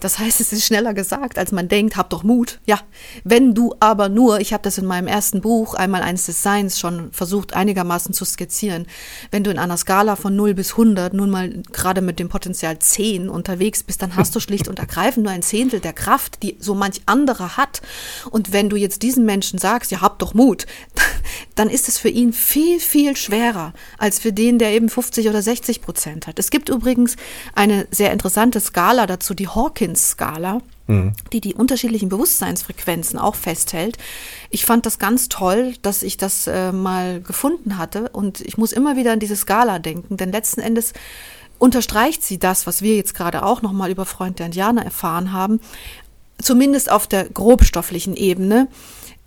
Das 0.00 0.18
heißt, 0.18 0.40
es 0.40 0.52
ist 0.52 0.64
schneller 0.66 0.92
gesagt, 0.92 1.38
als 1.38 1.50
man 1.50 1.68
denkt, 1.68 1.96
hab 1.96 2.10
doch 2.10 2.22
Mut. 2.22 2.60
Ja, 2.66 2.80
wenn 3.24 3.54
du 3.54 3.74
aber 3.80 4.08
nur, 4.08 4.40
ich 4.40 4.52
habe 4.52 4.62
das 4.62 4.76
in 4.76 4.84
meinem 4.84 5.06
ersten 5.06 5.40
Buch, 5.40 5.74
einmal 5.74 6.02
eins 6.02 6.26
des 6.26 6.42
Seins, 6.42 6.78
schon 6.78 7.10
versucht 7.12 7.54
einigermaßen 7.54 8.12
zu 8.12 8.24
skizzieren, 8.24 8.86
wenn 9.30 9.44
du 9.44 9.50
in 9.50 9.58
einer 9.58 9.76
Skala 9.76 10.16
von 10.16 10.36
0 10.36 10.54
bis 10.54 10.72
100 10.72 11.14
nun 11.14 11.30
mal 11.30 11.62
gerade 11.72 12.02
mit 12.02 12.18
dem 12.18 12.28
Potenzial 12.28 12.78
10 12.78 13.28
unterwegs 13.28 13.82
bist, 13.82 14.02
dann 14.02 14.16
hast 14.16 14.34
du 14.36 14.40
schlicht 14.40 14.68
und 14.68 14.78
ergreifend 14.78 15.24
nur 15.24 15.32
ein 15.32 15.42
Zehntel 15.42 15.80
der 15.80 15.94
Kraft, 15.94 16.42
die 16.42 16.56
so 16.60 16.74
manch 16.74 17.00
anderer 17.06 17.56
hat. 17.56 17.80
Und 18.30 18.52
wenn 18.52 18.68
du 18.68 18.76
jetzt 18.76 19.02
diesen 19.02 19.24
Menschen 19.24 19.58
sagst, 19.58 19.90
ja, 19.90 20.02
hab 20.02 20.18
doch 20.18 20.34
Mut, 20.34 20.66
dann 21.54 21.70
ist 21.70 21.88
es 21.88 21.98
für 21.98 22.10
ihn 22.10 22.32
viel, 22.32 22.78
viel 22.78 23.16
schwerer 23.16 23.72
als 23.98 24.18
für 24.18 24.32
den, 24.32 24.58
der 24.58 24.72
eben 24.72 24.88
50 24.88 25.28
oder 25.28 25.40
60 25.40 25.80
Prozent 25.80 26.26
hat. 26.26 26.38
Es 26.38 26.50
gibt 26.50 26.68
übrigens 26.68 27.16
eine 27.54 27.86
sehr 27.90 28.12
interessante 28.12 28.60
Skala 28.60 29.06
dazu, 29.06 29.34
die 29.34 29.48
Hawkins-Skala, 29.48 30.60
mhm. 30.86 31.12
die 31.32 31.40
die 31.40 31.54
unterschiedlichen 31.54 32.08
Bewusstseinsfrequenzen 32.08 33.18
auch 33.18 33.34
festhält. 33.34 33.98
Ich 34.50 34.64
fand 34.64 34.86
das 34.86 34.98
ganz 34.98 35.28
toll, 35.28 35.74
dass 35.82 36.02
ich 36.02 36.16
das 36.16 36.46
äh, 36.46 36.72
mal 36.72 37.20
gefunden 37.20 37.78
hatte 37.78 38.08
und 38.10 38.40
ich 38.40 38.58
muss 38.58 38.72
immer 38.72 38.96
wieder 38.96 39.12
an 39.12 39.20
diese 39.20 39.36
Skala 39.36 39.78
denken, 39.78 40.16
denn 40.16 40.32
letzten 40.32 40.60
Endes 40.60 40.92
unterstreicht 41.58 42.22
sie 42.22 42.38
das, 42.38 42.66
was 42.66 42.82
wir 42.82 42.96
jetzt 42.96 43.14
gerade 43.14 43.44
auch 43.44 43.62
nochmal 43.62 43.90
über 43.90 44.04
Freund 44.04 44.38
der 44.38 44.46
Indianer 44.46 44.84
erfahren 44.84 45.32
haben, 45.32 45.60
zumindest 46.42 46.90
auf 46.90 47.06
der 47.06 47.24
grobstofflichen 47.28 48.16
Ebene, 48.16 48.68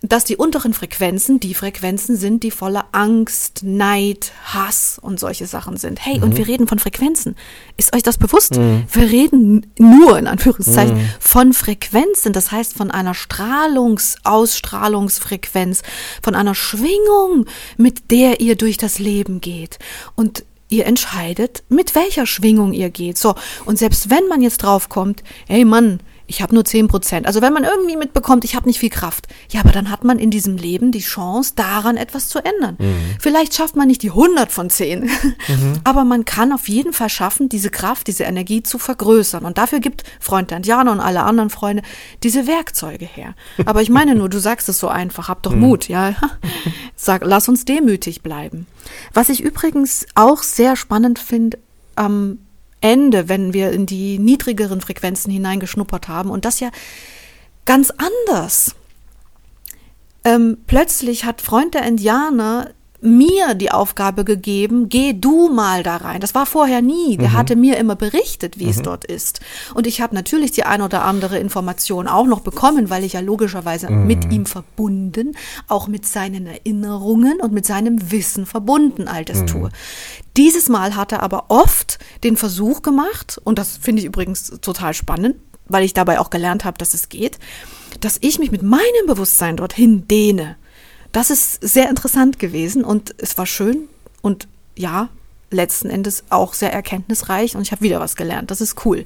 dass 0.01 0.23
die 0.23 0.35
unteren 0.35 0.73
Frequenzen 0.73 1.39
die 1.39 1.55
Frequenzen 1.55 2.15
sind, 2.15 2.43
die 2.43 2.51
voller 2.51 2.85
Angst, 2.91 3.61
Neid, 3.63 4.31
Hass 4.45 4.99
und 5.01 5.19
solche 5.19 5.47
Sachen 5.47 5.77
sind. 5.77 6.05
Hey, 6.05 6.17
mhm. 6.17 6.23
und 6.23 6.37
wir 6.37 6.47
reden 6.47 6.67
von 6.67 6.77
Frequenzen. 6.77 7.35
Ist 7.77 7.95
euch 7.95 8.03
das 8.03 8.19
bewusst? 8.19 8.57
Mhm. 8.57 8.83
Wir 8.91 9.09
reden 9.09 9.71
nur 9.79 10.19
in 10.19 10.27
Anführungszeichen 10.27 10.97
mhm. 10.97 11.09
von 11.19 11.53
Frequenzen, 11.53 12.31
das 12.31 12.51
heißt 12.51 12.73
von 12.73 12.91
einer 12.91 13.15
Strahlungs-, 13.15 14.17
Ausstrahlungsfrequenz, 14.23 15.81
von 16.21 16.35
einer 16.35 16.53
Schwingung, 16.53 17.45
mit 17.77 18.11
der 18.11 18.39
ihr 18.39 18.55
durch 18.55 18.77
das 18.77 18.99
Leben 18.99 19.41
geht. 19.41 19.79
Und 20.15 20.43
ihr 20.69 20.85
entscheidet, 20.85 21.63
mit 21.69 21.95
welcher 21.95 22.27
Schwingung 22.27 22.73
ihr 22.73 22.91
geht. 22.91 23.17
So, 23.17 23.35
und 23.65 23.79
selbst 23.79 24.09
wenn 24.09 24.27
man 24.27 24.41
jetzt 24.41 24.57
draufkommt, 24.57 25.23
hey 25.47 25.65
Mann, 25.65 26.01
ich 26.27 26.41
habe 26.41 26.53
nur 26.53 26.65
10 26.65 26.87
Prozent. 26.89 27.25
Also 27.25 27.41
wenn 27.41 27.53
man 27.53 27.63
irgendwie 27.63 27.95
mitbekommt, 27.95 28.43
ich 28.43 28.55
habe 28.55 28.67
nicht 28.67 28.79
viel 28.79 28.89
Kraft, 28.89 29.27
ja, 29.49 29.61
aber 29.61 29.71
dann 29.71 29.89
hat 29.89 30.03
man 30.03 30.19
in 30.19 30.29
diesem 30.29 30.57
Leben 30.57 30.91
die 30.91 30.99
Chance, 30.99 31.53
daran 31.55 31.95
etwas 31.95 32.27
zu 32.27 32.39
ändern. 32.39 32.75
Mhm. 32.79 33.15
Vielleicht 33.19 33.55
schafft 33.55 33.77
man 33.77 33.87
nicht 33.87 34.03
die 34.03 34.09
100 34.09 34.51
von 34.51 34.69
10, 34.69 35.03
mhm. 35.03 35.09
aber 35.85 36.03
man 36.03 36.25
kann 36.25 36.51
auf 36.51 36.67
jeden 36.67 36.91
Fall 36.91 37.09
schaffen, 37.09 37.47
diese 37.47 37.69
Kraft, 37.69 38.07
diese 38.07 38.25
Energie 38.25 38.61
zu 38.61 38.77
vergrößern. 38.77 39.45
Und 39.45 39.57
dafür 39.57 39.79
gibt 39.79 40.03
Freund 40.19 40.51
Indianer 40.51 40.91
und 40.91 40.99
alle 40.99 41.23
anderen 41.23 41.49
Freunde 41.49 41.81
diese 42.23 42.45
Werkzeuge 42.45 43.05
her. 43.05 43.33
Aber 43.65 43.81
ich 43.81 43.89
meine 43.89 44.13
nur, 44.13 44.27
du 44.27 44.39
sagst 44.39 44.67
es 44.67 44.79
so 44.79 44.89
einfach, 44.89 45.29
hab 45.29 45.43
doch 45.43 45.53
mhm. 45.53 45.61
Mut, 45.61 45.87
ja. 45.87 46.13
Sag, 46.95 47.23
lass 47.23 47.47
uns 47.47 47.63
demütig 47.63 48.21
bleiben. 48.21 48.67
Was 49.13 49.29
ich 49.29 49.41
übrigens 49.41 50.05
auch 50.15 50.43
sehr 50.43 50.75
spannend 50.75 51.19
finde, 51.19 51.57
am 51.95 52.39
Ende, 52.81 53.29
wenn 53.29 53.53
wir 53.53 53.71
in 53.71 53.85
die 53.85 54.19
niedrigeren 54.19 54.81
Frequenzen 54.81 55.31
hineingeschnuppert 55.31 56.07
haben. 56.07 56.29
Und 56.29 56.45
das 56.45 56.59
ja 56.59 56.69
ganz 57.65 57.91
anders. 57.91 58.75
Ähm, 60.23 60.57
plötzlich 60.67 61.25
hat 61.25 61.41
Freund 61.41 61.73
der 61.73 61.83
Indianer 61.83 62.71
mir 62.99 63.53
die 63.53 63.71
Aufgabe 63.71 64.23
gegeben, 64.23 64.89
geh 64.89 65.13
du 65.13 65.49
mal 65.49 65.83
da 65.83 65.97
rein. 65.97 66.19
Das 66.19 66.33
war 66.33 66.45
vorher 66.45 66.81
nie. 66.81 67.17
Der 67.17 67.29
mhm. 67.29 67.33
hatte 67.33 67.55
mir 67.55 67.77
immer 67.77 67.95
berichtet, 67.95 68.57
wie 68.57 68.65
mhm. 68.65 68.69
es 68.71 68.81
dort 68.81 69.05
ist. 69.05 69.39
Und 69.75 69.85
ich 69.85 70.01
habe 70.01 70.15
natürlich 70.15 70.51
die 70.51 70.63
ein 70.63 70.81
oder 70.81 71.05
andere 71.05 71.37
Information 71.37 72.07
auch 72.07 72.25
noch 72.25 72.39
bekommen, 72.39 72.89
weil 72.89 73.03
ich 73.03 73.13
ja 73.13 73.19
logischerweise 73.19 73.91
mhm. 73.91 74.07
mit 74.07 74.31
ihm 74.31 74.45
verbunden, 74.45 75.37
auch 75.67 75.87
mit 75.87 76.05
seinen 76.07 76.47
Erinnerungen 76.47 77.39
und 77.39 77.53
mit 77.53 77.65
seinem 77.65 78.11
Wissen 78.11 78.45
verbunden 78.45 79.07
all 79.07 79.25
das 79.25 79.41
mhm. 79.41 79.47
tue. 79.47 79.69
Dieses 80.35 80.67
Mal 80.67 80.95
hat 80.95 81.11
er 81.11 81.21
aber 81.21 81.45
oft 81.49 81.99
den 82.23 82.35
Versuch 82.35 82.81
gemacht, 82.81 83.39
und 83.43 83.59
das 83.59 83.77
finde 83.77 84.01
ich 84.01 84.07
übrigens 84.07 84.59
total 84.61 84.93
spannend, 84.93 85.35
weil 85.67 85.83
ich 85.83 85.93
dabei 85.93 86.19
auch 86.19 86.29
gelernt 86.29 86.65
habe, 86.65 86.77
dass 86.77 86.93
es 86.93 87.09
geht, 87.09 87.37
dass 87.99 88.17
ich 88.21 88.39
mich 88.39 88.51
mit 88.51 88.63
meinem 88.63 89.05
Bewusstsein 89.07 89.57
dorthin 89.57 90.07
dehne 90.07 90.55
das 91.11 91.29
ist 91.29 91.61
sehr 91.61 91.89
interessant 91.89 92.39
gewesen 92.39 92.83
und 92.83 93.15
es 93.17 93.37
war 93.37 93.45
schön 93.45 93.87
und 94.21 94.47
ja, 94.75 95.09
letzten 95.49 95.89
Endes 95.89 96.25
auch 96.29 96.53
sehr 96.53 96.73
erkenntnisreich 96.73 97.55
und 97.55 97.61
ich 97.61 97.71
habe 97.71 97.81
wieder 97.81 97.99
was 97.99 98.15
gelernt. 98.15 98.51
Das 98.51 98.61
ist 98.61 98.85
cool. 98.85 99.05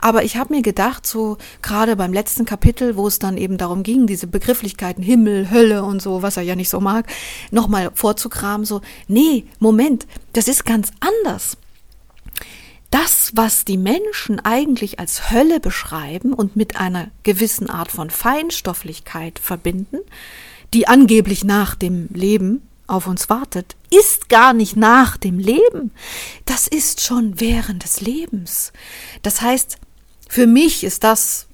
Aber 0.00 0.24
ich 0.24 0.36
habe 0.36 0.54
mir 0.54 0.62
gedacht, 0.62 1.06
so 1.06 1.36
gerade 1.60 1.96
beim 1.96 2.12
letzten 2.12 2.44
Kapitel, 2.44 2.96
wo 2.96 3.06
es 3.06 3.18
dann 3.18 3.36
eben 3.36 3.58
darum 3.58 3.82
ging, 3.82 4.06
diese 4.06 4.26
Begrifflichkeiten 4.26 5.02
Himmel, 5.02 5.50
Hölle 5.50 5.84
und 5.84 6.00
so, 6.00 6.22
was 6.22 6.36
er 6.36 6.42
ja 6.42 6.56
nicht 6.56 6.70
so 6.70 6.80
mag, 6.80 7.06
nochmal 7.50 7.90
vorzukramen, 7.94 8.64
so, 8.64 8.80
nee, 9.06 9.44
Moment, 9.58 10.06
das 10.32 10.48
ist 10.48 10.64
ganz 10.64 10.90
anders. 11.00 11.56
Das, 12.90 13.32
was 13.34 13.64
die 13.64 13.78
Menschen 13.78 14.38
eigentlich 14.40 14.98
als 14.98 15.30
Hölle 15.30 15.60
beschreiben 15.60 16.34
und 16.34 16.56
mit 16.56 16.76
einer 16.76 17.08
gewissen 17.22 17.70
Art 17.70 17.90
von 17.90 18.10
Feinstofflichkeit 18.10 19.38
verbinden, 19.38 19.98
die 20.74 20.88
angeblich 20.88 21.44
nach 21.44 21.74
dem 21.74 22.08
Leben 22.12 22.62
auf 22.86 23.06
uns 23.06 23.30
wartet, 23.30 23.76
ist 23.90 24.28
gar 24.28 24.52
nicht 24.52 24.76
nach 24.76 25.16
dem 25.16 25.38
Leben. 25.38 25.92
Das 26.44 26.66
ist 26.66 27.00
schon 27.00 27.40
während 27.40 27.84
des 27.84 28.00
Lebens. 28.00 28.72
Das 29.22 29.40
heißt, 29.40 29.78
für 30.28 30.46
mich 30.46 30.84
ist 30.84 31.04
das 31.04 31.46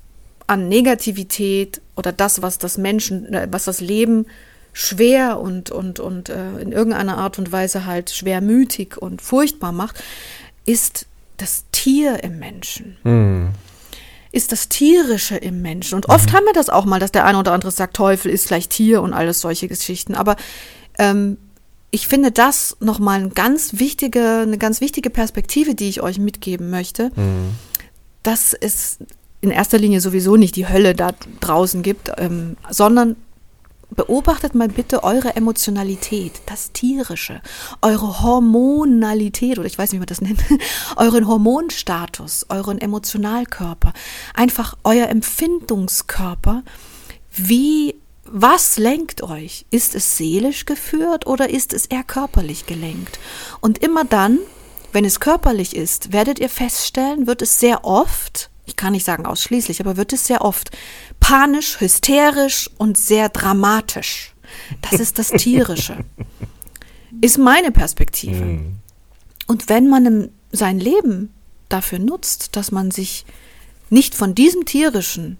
an 0.46 0.68
Negativität 0.68 1.80
oder 1.96 2.12
das, 2.12 2.42
was 2.42 2.58
das 2.58 2.78
Menschen, 2.78 3.32
äh, 3.32 3.48
was 3.50 3.64
das 3.64 3.80
Leben 3.80 4.26
schwer 4.72 5.40
und, 5.40 5.70
und, 5.70 6.00
und 6.00 6.28
äh, 6.28 6.58
in 6.60 6.72
irgendeiner 6.72 7.18
Art 7.18 7.38
und 7.38 7.52
Weise 7.52 7.86
halt 7.86 8.10
schwermütig 8.10 8.96
und 8.96 9.20
furchtbar 9.20 9.72
macht, 9.72 10.02
ist 10.64 11.06
das 11.36 11.64
Tier 11.72 12.22
im 12.22 12.38
Menschen. 12.38 12.96
Mhm. 13.02 13.48
Ist 14.32 14.52
das 14.52 14.68
Tierische 14.68 15.36
im 15.36 15.62
Menschen. 15.62 15.94
Und 15.94 16.08
oft 16.08 16.30
mhm. 16.30 16.36
haben 16.36 16.44
wir 16.44 16.52
das 16.52 16.68
auch 16.68 16.84
mal, 16.84 17.00
dass 17.00 17.12
der 17.12 17.24
eine 17.24 17.38
oder 17.38 17.52
andere 17.52 17.70
sagt, 17.70 17.96
Teufel 17.96 18.30
ist 18.30 18.48
gleich 18.48 18.68
Tier 18.68 19.02
und 19.02 19.12
alles 19.12 19.40
solche 19.40 19.68
Geschichten. 19.68 20.14
Aber 20.14 20.36
ähm, 20.98 21.38
ich 21.90 22.06
finde 22.08 22.30
das 22.30 22.76
nochmal 22.80 23.20
eine 23.20 23.30
ganz 23.30 23.78
wichtige, 23.78 24.40
eine 24.42 24.58
ganz 24.58 24.80
wichtige 24.80 25.10
Perspektive, 25.10 25.74
die 25.74 25.88
ich 25.88 26.02
euch 26.02 26.18
mitgeben 26.18 26.70
möchte, 26.70 27.10
mhm. 27.16 27.54
dass 28.22 28.52
es 28.52 28.98
in 29.40 29.50
erster 29.50 29.78
Linie 29.78 30.00
sowieso 30.00 30.36
nicht 30.36 30.56
die 30.56 30.68
Hölle 30.68 30.94
da 30.94 31.12
draußen 31.40 31.82
gibt, 31.82 32.10
ähm, 32.18 32.56
sondern 32.70 33.16
beobachtet 33.90 34.54
mal 34.54 34.68
bitte 34.68 35.02
eure 35.02 35.34
Emotionalität, 35.34 36.42
das 36.46 36.72
Tierische, 36.72 37.40
eure 37.82 38.22
Hormonalität 38.22 39.58
oder 39.58 39.66
ich 39.66 39.78
weiß 39.78 39.90
nicht, 39.92 39.98
wie 39.98 40.00
man 40.00 40.06
das 40.06 40.20
nennt, 40.20 40.40
euren 40.96 41.26
Hormonstatus, 41.26 42.46
euren 42.48 42.78
Emotionalkörper, 42.78 43.92
einfach 44.34 44.76
euer 44.84 45.08
Empfindungskörper, 45.08 46.62
wie 47.32 47.94
was 48.30 48.76
lenkt 48.76 49.22
euch? 49.22 49.64
Ist 49.70 49.94
es 49.94 50.18
seelisch 50.18 50.66
geführt 50.66 51.26
oder 51.26 51.48
ist 51.48 51.72
es 51.72 51.86
eher 51.86 52.04
körperlich 52.04 52.66
gelenkt? 52.66 53.18
Und 53.60 53.78
immer 53.78 54.04
dann, 54.04 54.38
wenn 54.92 55.06
es 55.06 55.20
körperlich 55.20 55.74
ist, 55.74 56.12
werdet 56.12 56.38
ihr 56.38 56.50
feststellen, 56.50 57.26
wird 57.26 57.40
es 57.40 57.58
sehr 57.58 57.86
oft, 57.86 58.50
ich 58.68 58.76
kann 58.76 58.92
nicht 58.92 59.04
sagen 59.04 59.26
ausschließlich, 59.26 59.80
aber 59.80 59.96
wird 59.96 60.12
es 60.12 60.26
sehr 60.26 60.42
oft 60.42 60.70
panisch, 61.20 61.80
hysterisch 61.80 62.70
und 62.76 62.98
sehr 62.98 63.28
dramatisch. 63.28 64.34
Das 64.82 65.00
ist 65.00 65.18
das 65.18 65.30
Tierische. 65.30 65.96
Ist 67.20 67.38
meine 67.38 67.72
Perspektive. 67.72 68.44
Mhm. 68.44 68.76
Und 69.46 69.70
wenn 69.70 69.88
man 69.88 70.30
sein 70.52 70.78
Leben 70.78 71.32
dafür 71.70 71.98
nutzt, 71.98 72.54
dass 72.54 72.70
man 72.70 72.90
sich 72.90 73.24
nicht 73.88 74.14
von 74.14 74.34
diesem 74.34 74.66
Tierischen 74.66 75.38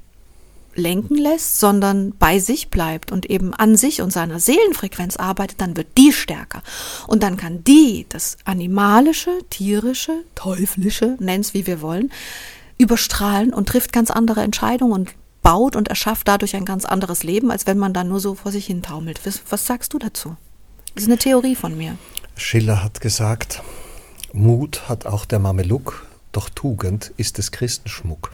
lenken 0.74 1.16
lässt, 1.16 1.60
sondern 1.60 2.14
bei 2.18 2.38
sich 2.38 2.70
bleibt 2.70 3.12
und 3.12 3.26
eben 3.26 3.52
an 3.52 3.76
sich 3.76 4.00
und 4.00 4.12
seiner 4.12 4.40
Seelenfrequenz 4.40 5.16
arbeitet, 5.16 5.60
dann 5.60 5.76
wird 5.76 5.88
die 5.98 6.12
stärker. 6.12 6.62
Und 7.06 7.22
dann 7.22 7.36
kann 7.36 7.64
die, 7.64 8.06
das 8.08 8.38
animalische, 8.44 9.38
tierische, 9.50 10.24
teuflische, 10.34 11.16
nenn's 11.20 11.52
wie 11.52 11.66
wir 11.66 11.82
wollen, 11.82 12.10
überstrahlen 12.78 13.52
und 13.52 13.68
trifft 13.68 13.92
ganz 13.92 14.10
andere 14.10 14.42
Entscheidungen 14.42 14.92
und 14.92 15.14
baut 15.42 15.76
und 15.76 15.88
erschafft 15.88 16.28
dadurch 16.28 16.56
ein 16.56 16.64
ganz 16.64 16.84
anderes 16.84 17.22
Leben, 17.22 17.50
als 17.50 17.66
wenn 17.66 17.78
man 17.78 17.92
dann 17.92 18.08
nur 18.08 18.20
so 18.20 18.34
vor 18.34 18.52
sich 18.52 18.66
hin 18.66 18.82
taumelt. 18.82 19.20
Was, 19.24 19.42
was 19.50 19.66
sagst 19.66 19.92
du 19.92 19.98
dazu? 19.98 20.36
Das 20.94 21.04
ist 21.04 21.08
eine 21.08 21.18
Theorie 21.18 21.54
von 21.54 21.76
mir. 21.76 21.96
Schiller 22.36 22.82
hat 22.82 23.00
gesagt, 23.00 23.62
Mut 24.32 24.88
hat 24.88 25.06
auch 25.06 25.24
der 25.24 25.38
Mameluk, 25.38 26.06
doch 26.32 26.48
Tugend 26.48 27.12
ist 27.16 27.38
des 27.38 27.50
Christenschmuck 27.52 28.30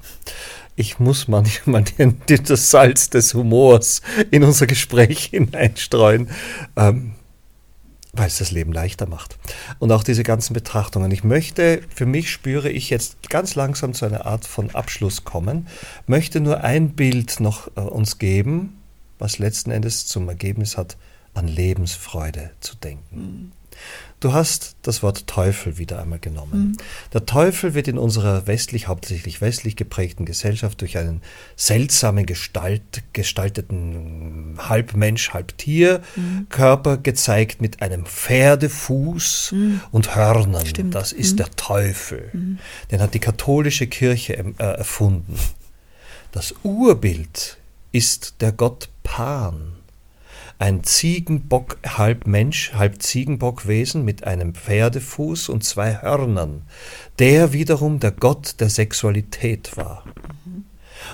ich 0.76 0.98
muss 0.98 1.28
manchmal 1.28 1.84
das 2.26 2.70
Salz 2.70 3.10
des 3.10 3.34
Humors 3.34 4.02
in 4.30 4.44
unser 4.44 4.66
Gespräch 4.66 5.26
hineinstreuen, 5.30 6.28
ähm, 6.76 7.12
weil 8.16 8.28
es 8.28 8.38
das 8.38 8.50
Leben 8.50 8.72
leichter 8.72 9.06
macht. 9.06 9.38
Und 9.78 9.92
auch 9.92 10.04
diese 10.04 10.22
ganzen 10.22 10.54
Betrachtungen. 10.54 11.10
Ich 11.10 11.24
möchte, 11.24 11.82
für 11.94 12.06
mich 12.06 12.30
spüre 12.30 12.70
ich 12.70 12.90
jetzt 12.90 13.28
ganz 13.28 13.54
langsam 13.54 13.94
zu 13.94 14.04
einer 14.04 14.26
Art 14.26 14.46
von 14.46 14.74
Abschluss 14.74 15.24
kommen, 15.24 15.66
möchte 16.06 16.40
nur 16.40 16.62
ein 16.62 16.90
Bild 16.90 17.40
noch 17.40 17.68
äh, 17.76 17.80
uns 17.80 18.18
geben, 18.18 18.80
was 19.18 19.38
letzten 19.38 19.70
Endes 19.70 20.06
zum 20.06 20.28
Ergebnis 20.28 20.76
hat, 20.76 20.96
an 21.34 21.48
Lebensfreude 21.48 22.50
zu 22.60 22.76
denken. 22.76 23.16
Mhm. 23.16 23.52
Du 24.24 24.32
hast 24.32 24.76
das 24.80 25.02
Wort 25.02 25.26
Teufel 25.26 25.76
wieder 25.76 26.00
einmal 26.00 26.18
genommen. 26.18 26.68
Mhm. 26.68 26.76
Der 27.12 27.26
Teufel 27.26 27.74
wird 27.74 27.88
in 27.88 27.98
unserer 27.98 28.46
westlich, 28.46 28.88
hauptsächlich 28.88 29.42
westlich 29.42 29.76
geprägten 29.76 30.24
Gesellschaft 30.24 30.80
durch 30.80 30.96
einen 30.96 31.20
seltsamen 31.56 32.24
Gestalt, 32.24 33.02
gestalteten 33.12 34.56
Halbmensch, 34.56 35.34
Halbtier-Körper 35.34 36.96
mhm. 36.96 37.02
gezeigt 37.02 37.60
mit 37.60 37.82
einem 37.82 38.06
Pferdefuß 38.06 39.52
mhm. 39.52 39.80
und 39.90 40.16
Hörnern. 40.16 40.64
Stimmt. 40.64 40.94
Das 40.94 41.12
ist 41.12 41.32
mhm. 41.32 41.36
der 41.36 41.50
Teufel. 41.50 42.30
Mhm. 42.32 42.58
Den 42.92 43.02
hat 43.02 43.12
die 43.12 43.20
katholische 43.20 43.88
Kirche 43.88 44.38
äh, 44.38 44.64
erfunden. 44.64 45.38
Das 46.32 46.54
Urbild 46.62 47.58
ist 47.92 48.36
der 48.40 48.52
Gott 48.52 48.88
Pan 49.02 49.74
ein 50.58 50.84
Ziegenbock, 50.84 51.78
halb 51.86 52.26
Mensch, 52.26 52.72
halb 52.74 53.02
Ziegenbockwesen 53.02 54.04
mit 54.04 54.24
einem 54.24 54.54
Pferdefuß 54.54 55.48
und 55.48 55.64
zwei 55.64 56.00
Hörnern, 56.02 56.62
der 57.18 57.52
wiederum 57.52 58.00
der 58.00 58.12
Gott 58.12 58.60
der 58.60 58.70
Sexualität 58.70 59.76
war. 59.76 60.04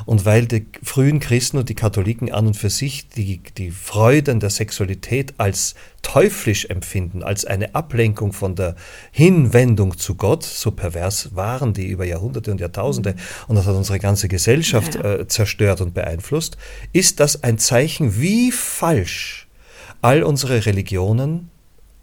Und 0.07 0.25
weil 0.25 0.47
die 0.47 0.67
frühen 0.83 1.21
Christen 1.21 1.59
und 1.59 1.69
die 1.69 1.75
Katholiken 1.75 2.33
an 2.33 2.47
und 2.47 2.57
für 2.57 2.71
sich 2.71 3.09
die, 3.09 3.41
die 3.57 3.71
Freuden 3.71 4.41
der 4.41 4.51
Sexualität 4.51 5.35
als 5.39 5.75
teuflisch 6.03 6.67
empfinden, 6.67 7.23
als 7.23 7.45
eine 7.45 7.75
Ablenkung 7.75 8.33
von 8.33 8.55
der 8.55 8.75
Hinwendung 9.11 9.99
zu 9.99 10.15
Gott, 10.15 10.43
so 10.45 10.71
pervers 10.71 11.35
waren 11.35 11.75
die 11.75 11.89
über 11.89 12.05
Jahrhunderte 12.05 12.51
und 12.51 12.61
Jahrtausende 12.61 13.15
und 13.49 13.57
das 13.57 13.67
hat 13.67 13.75
unsere 13.75 13.99
ganze 13.99 14.29
Gesellschaft 14.29 14.97
äh, 14.97 15.27
zerstört 15.29 15.81
und 15.81 15.95
beeinflusst, 15.95 16.57
ist 16.93 17.21
das 17.21 17.43
ein 17.43 17.59
Zeichen, 17.59 18.21
wie 18.21 18.51
falsch 18.51 19.47
all 20.03 20.23
unsere 20.23 20.65
Religionen 20.65 21.51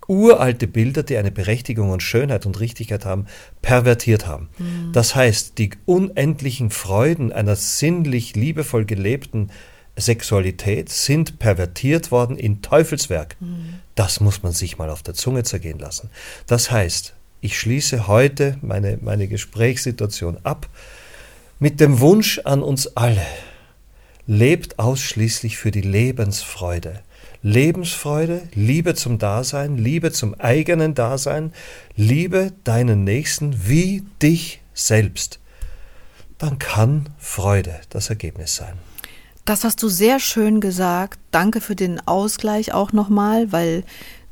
uralte 0.08 0.67
Bilder, 0.67 1.04
die 1.04 1.17
eine 1.17 1.32
Berechtigung 1.32 1.89
und 1.91 2.02
Schönheit 2.02 2.46
und 2.46 2.60
Richtigkeit 2.60 3.06
haben, 3.06 3.28
pervertiert 3.62 4.26
haben. 4.28 4.50
Mhm. 4.58 4.91
Das 4.93 5.15
heißt, 5.15 5.58
die 5.58 5.72
unendlichen 5.86 6.70
Freuden 6.70 7.32
einer 7.32 7.56
sinnlich 7.56 8.36
liebevoll 8.36 8.86
gelebten 8.86 9.50
Sexualität 9.98 10.89
sind 10.89 11.39
pervertiert 11.39 12.12
worden 12.12 12.38
in 12.38 12.62
Teufelswerk. 12.62 13.36
Mhm. 13.39 13.80
Das 13.96 14.20
muss 14.20 14.43
man 14.43 14.54
sich 14.54 14.78
mal 14.78 14.89
auf 14.89 15.04
der 15.04 15.15
Zunge 15.15 15.43
zergehen 15.43 15.80
lassen. 15.80 16.10
Das 16.46 16.72
heißt, 16.72 17.15
ich 17.41 17.60
schließe 17.60 18.08
heute 18.08 18.58
meine, 18.62 18.98
meine 19.02 19.28
Gesprächssituation 19.28 20.38
ab 20.43 20.70
mit 21.60 21.80
dem 21.80 22.00
Wunsch 22.00 22.39
an 22.43 22.62
uns 22.62 22.96
alle, 22.96 23.26
lebt 24.28 24.78
ausschließlich 24.78 25.58
für 25.58 25.72
die 25.72 25.82
Lebensfreude. 25.82 27.02
Lebensfreude, 27.41 28.43
Liebe 28.54 28.95
zum 28.95 29.19
Dasein, 29.19 29.78
Liebe 29.78 30.12
zum 30.12 30.34
eigenen 30.39 30.95
Dasein, 30.95 31.54
liebe 31.95 32.54
deinen 32.63 33.04
Nächsten 33.04 33.67
wie 33.67 34.04
dich 34.21 34.62
selbst, 34.73 35.39
dann 36.38 36.60
kann 36.60 37.10
Freude 37.17 37.80
das 37.89 38.10
Ergebnis 38.10 38.56
sein. 38.56 38.73
Das 39.45 39.63
hast 39.63 39.82
du 39.82 39.88
sehr 39.88 40.19
schön 40.19 40.60
gesagt. 40.60 41.19
Danke 41.32 41.62
für 41.62 41.76
den 41.76 42.06
Ausgleich 42.06 42.73
auch 42.73 42.91
nochmal, 42.91 43.52
weil 43.54 43.86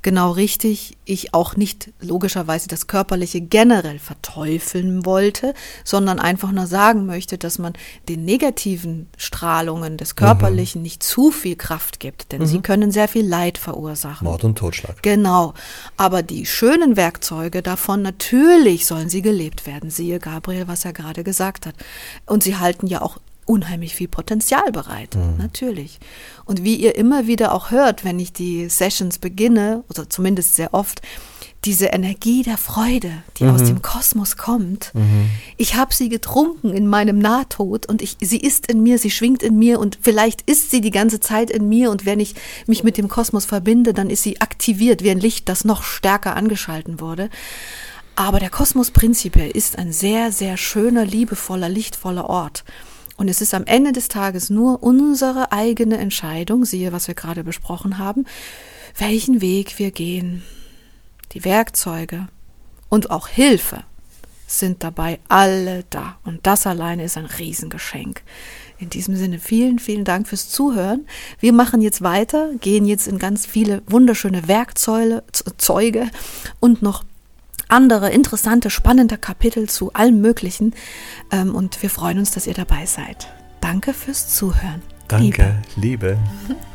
genau 0.05 0.29
richtig 0.29 0.99
ich 1.05 1.33
auch 1.33 1.55
nicht 1.55 1.91
logischerweise 1.99 2.67
das 2.67 2.85
Körperliche 2.85 3.41
generell 3.41 3.97
verteufeln 3.97 5.03
wollte, 5.03 5.55
sondern 5.83 6.19
einfach 6.19 6.51
nur 6.51 6.67
sagen 6.67 7.07
möchte, 7.07 7.39
dass 7.39 7.57
man 7.57 7.73
den 8.07 8.23
negativen 8.23 9.07
Strahlungen 9.17 9.97
des 9.97 10.15
Körperlichen 10.15 10.81
mhm. 10.81 10.83
nicht 10.83 11.01
zu 11.01 11.31
viel 11.31 11.55
Kraft 11.55 11.99
gibt, 11.99 12.31
denn 12.31 12.41
mhm. 12.41 12.45
sie 12.45 12.59
können 12.59 12.91
sehr 12.91 13.07
viel 13.07 13.27
Leid 13.27 13.57
verursachen. 13.57 14.25
Mord 14.25 14.43
und 14.43 14.59
Totschlag. 14.59 15.01
Genau. 15.01 15.55
Aber 15.97 16.21
die 16.21 16.45
schönen 16.45 16.97
Werkzeuge 16.97 17.63
davon, 17.63 18.03
natürlich 18.03 18.85
sollen 18.85 19.09
sie 19.09 19.23
gelebt 19.23 19.65
werden. 19.65 19.89
Siehe 19.89 20.19
Gabriel, 20.19 20.67
was 20.67 20.85
er 20.85 20.93
gerade 20.93 21.23
gesagt 21.23 21.65
hat. 21.65 21.73
Und 22.27 22.43
sie 22.43 22.57
halten 22.57 22.85
ja 22.85 23.01
auch 23.01 23.17
unheimlich 23.45 23.95
viel 23.95 24.07
Potenzial 24.07 24.71
bereit, 24.71 25.15
mhm. 25.15 25.37
natürlich. 25.37 25.99
Und 26.45 26.63
wie 26.63 26.75
ihr 26.75 26.95
immer 26.95 27.27
wieder 27.27 27.53
auch 27.53 27.71
hört, 27.71 28.03
wenn 28.03 28.19
ich 28.19 28.33
die 28.33 28.69
Sessions 28.69 29.19
beginne, 29.19 29.83
oder 29.89 30.09
zumindest 30.09 30.55
sehr 30.55 30.73
oft, 30.73 31.01
diese 31.65 31.87
Energie 31.87 32.43
der 32.43 32.57
Freude, 32.57 33.11
die 33.37 33.43
mhm. 33.43 33.49
aus 33.49 33.63
dem 33.63 33.81
Kosmos 33.81 34.37
kommt. 34.37 34.91
Mhm. 34.93 35.29
Ich 35.57 35.75
habe 35.75 35.93
sie 35.93 36.09
getrunken 36.09 36.71
in 36.71 36.87
meinem 36.87 37.17
Nahtod 37.17 37.87
und 37.87 38.01
ich, 38.01 38.17
sie 38.21 38.39
ist 38.39 38.67
in 38.67 38.83
mir, 38.83 38.99
sie 38.99 39.09
schwingt 39.09 39.41
in 39.41 39.57
mir 39.57 39.79
und 39.79 39.97
vielleicht 40.01 40.43
ist 40.43 40.69
sie 40.69 40.81
die 40.81 40.91
ganze 40.91 41.19
Zeit 41.19 41.49
in 41.49 41.67
mir 41.67 41.89
und 41.89 42.05
wenn 42.05 42.19
ich 42.19 42.35
mich 42.67 42.83
mit 42.83 42.97
dem 42.97 43.07
Kosmos 43.07 43.45
verbinde, 43.45 43.93
dann 43.93 44.09
ist 44.09 44.23
sie 44.23 44.41
aktiviert 44.41 45.03
wie 45.03 45.09
ein 45.09 45.19
Licht, 45.19 45.49
das 45.49 45.65
noch 45.65 45.81
stärker 45.81 46.35
angeschalten 46.35 46.99
wurde. 46.99 47.29
Aber 48.15 48.39
der 48.39 48.49
Kosmos 48.49 48.91
prinzipiell 48.91 49.51
ist 49.51 49.77
ein 49.77 49.91
sehr, 49.91 50.31
sehr 50.31 50.57
schöner, 50.57 51.03
liebevoller, 51.03 51.67
lichtvoller 51.67 52.29
Ort. 52.29 52.63
Und 53.17 53.29
es 53.29 53.41
ist 53.41 53.53
am 53.53 53.65
Ende 53.65 53.91
des 53.91 54.07
Tages 54.07 54.49
nur 54.49 54.83
unsere 54.83 55.51
eigene 55.51 55.97
Entscheidung, 55.97 56.65
siehe, 56.65 56.91
was 56.91 57.07
wir 57.07 57.15
gerade 57.15 57.43
besprochen 57.43 57.97
haben, 57.97 58.25
welchen 58.97 59.41
Weg 59.41 59.79
wir 59.79 59.91
gehen. 59.91 60.43
Die 61.31 61.45
Werkzeuge 61.45 62.27
und 62.89 63.11
auch 63.11 63.27
Hilfe 63.27 63.83
sind 64.47 64.83
dabei 64.83 65.19
alle 65.27 65.85
da. 65.89 66.17
Und 66.23 66.45
das 66.45 66.67
alleine 66.67 67.03
ist 67.03 67.17
ein 67.17 67.25
Riesengeschenk. 67.25 68.21
In 68.77 68.89
diesem 68.89 69.15
Sinne 69.15 69.39
vielen, 69.39 69.79
vielen 69.79 70.03
Dank 70.03 70.27
fürs 70.27 70.49
Zuhören. 70.49 71.07
Wir 71.39 71.53
machen 71.53 71.81
jetzt 71.81 72.01
weiter, 72.01 72.51
gehen 72.59 72.85
jetzt 72.85 73.07
in 73.07 73.19
ganz 73.19 73.45
viele 73.45 73.81
wunderschöne 73.87 74.47
Werkzeuge 74.47 75.23
Zeuge 75.57 76.09
und 76.59 76.81
noch 76.81 77.03
andere 77.67 78.11
interessante, 78.11 78.69
spannende 78.69 79.17
Kapitel 79.17 79.69
zu 79.69 79.93
allem 79.93 80.21
Möglichen. 80.21 80.73
Ähm, 81.31 81.55
und 81.55 81.81
wir 81.81 81.89
freuen 81.89 82.19
uns, 82.19 82.31
dass 82.31 82.47
ihr 82.47 82.53
dabei 82.53 82.85
seid. 82.85 83.27
Danke 83.61 83.93
fürs 83.93 84.35
Zuhören. 84.35 84.81
Danke, 85.07 85.55
Liebe. 85.75 86.17
Liebe. 86.17 86.17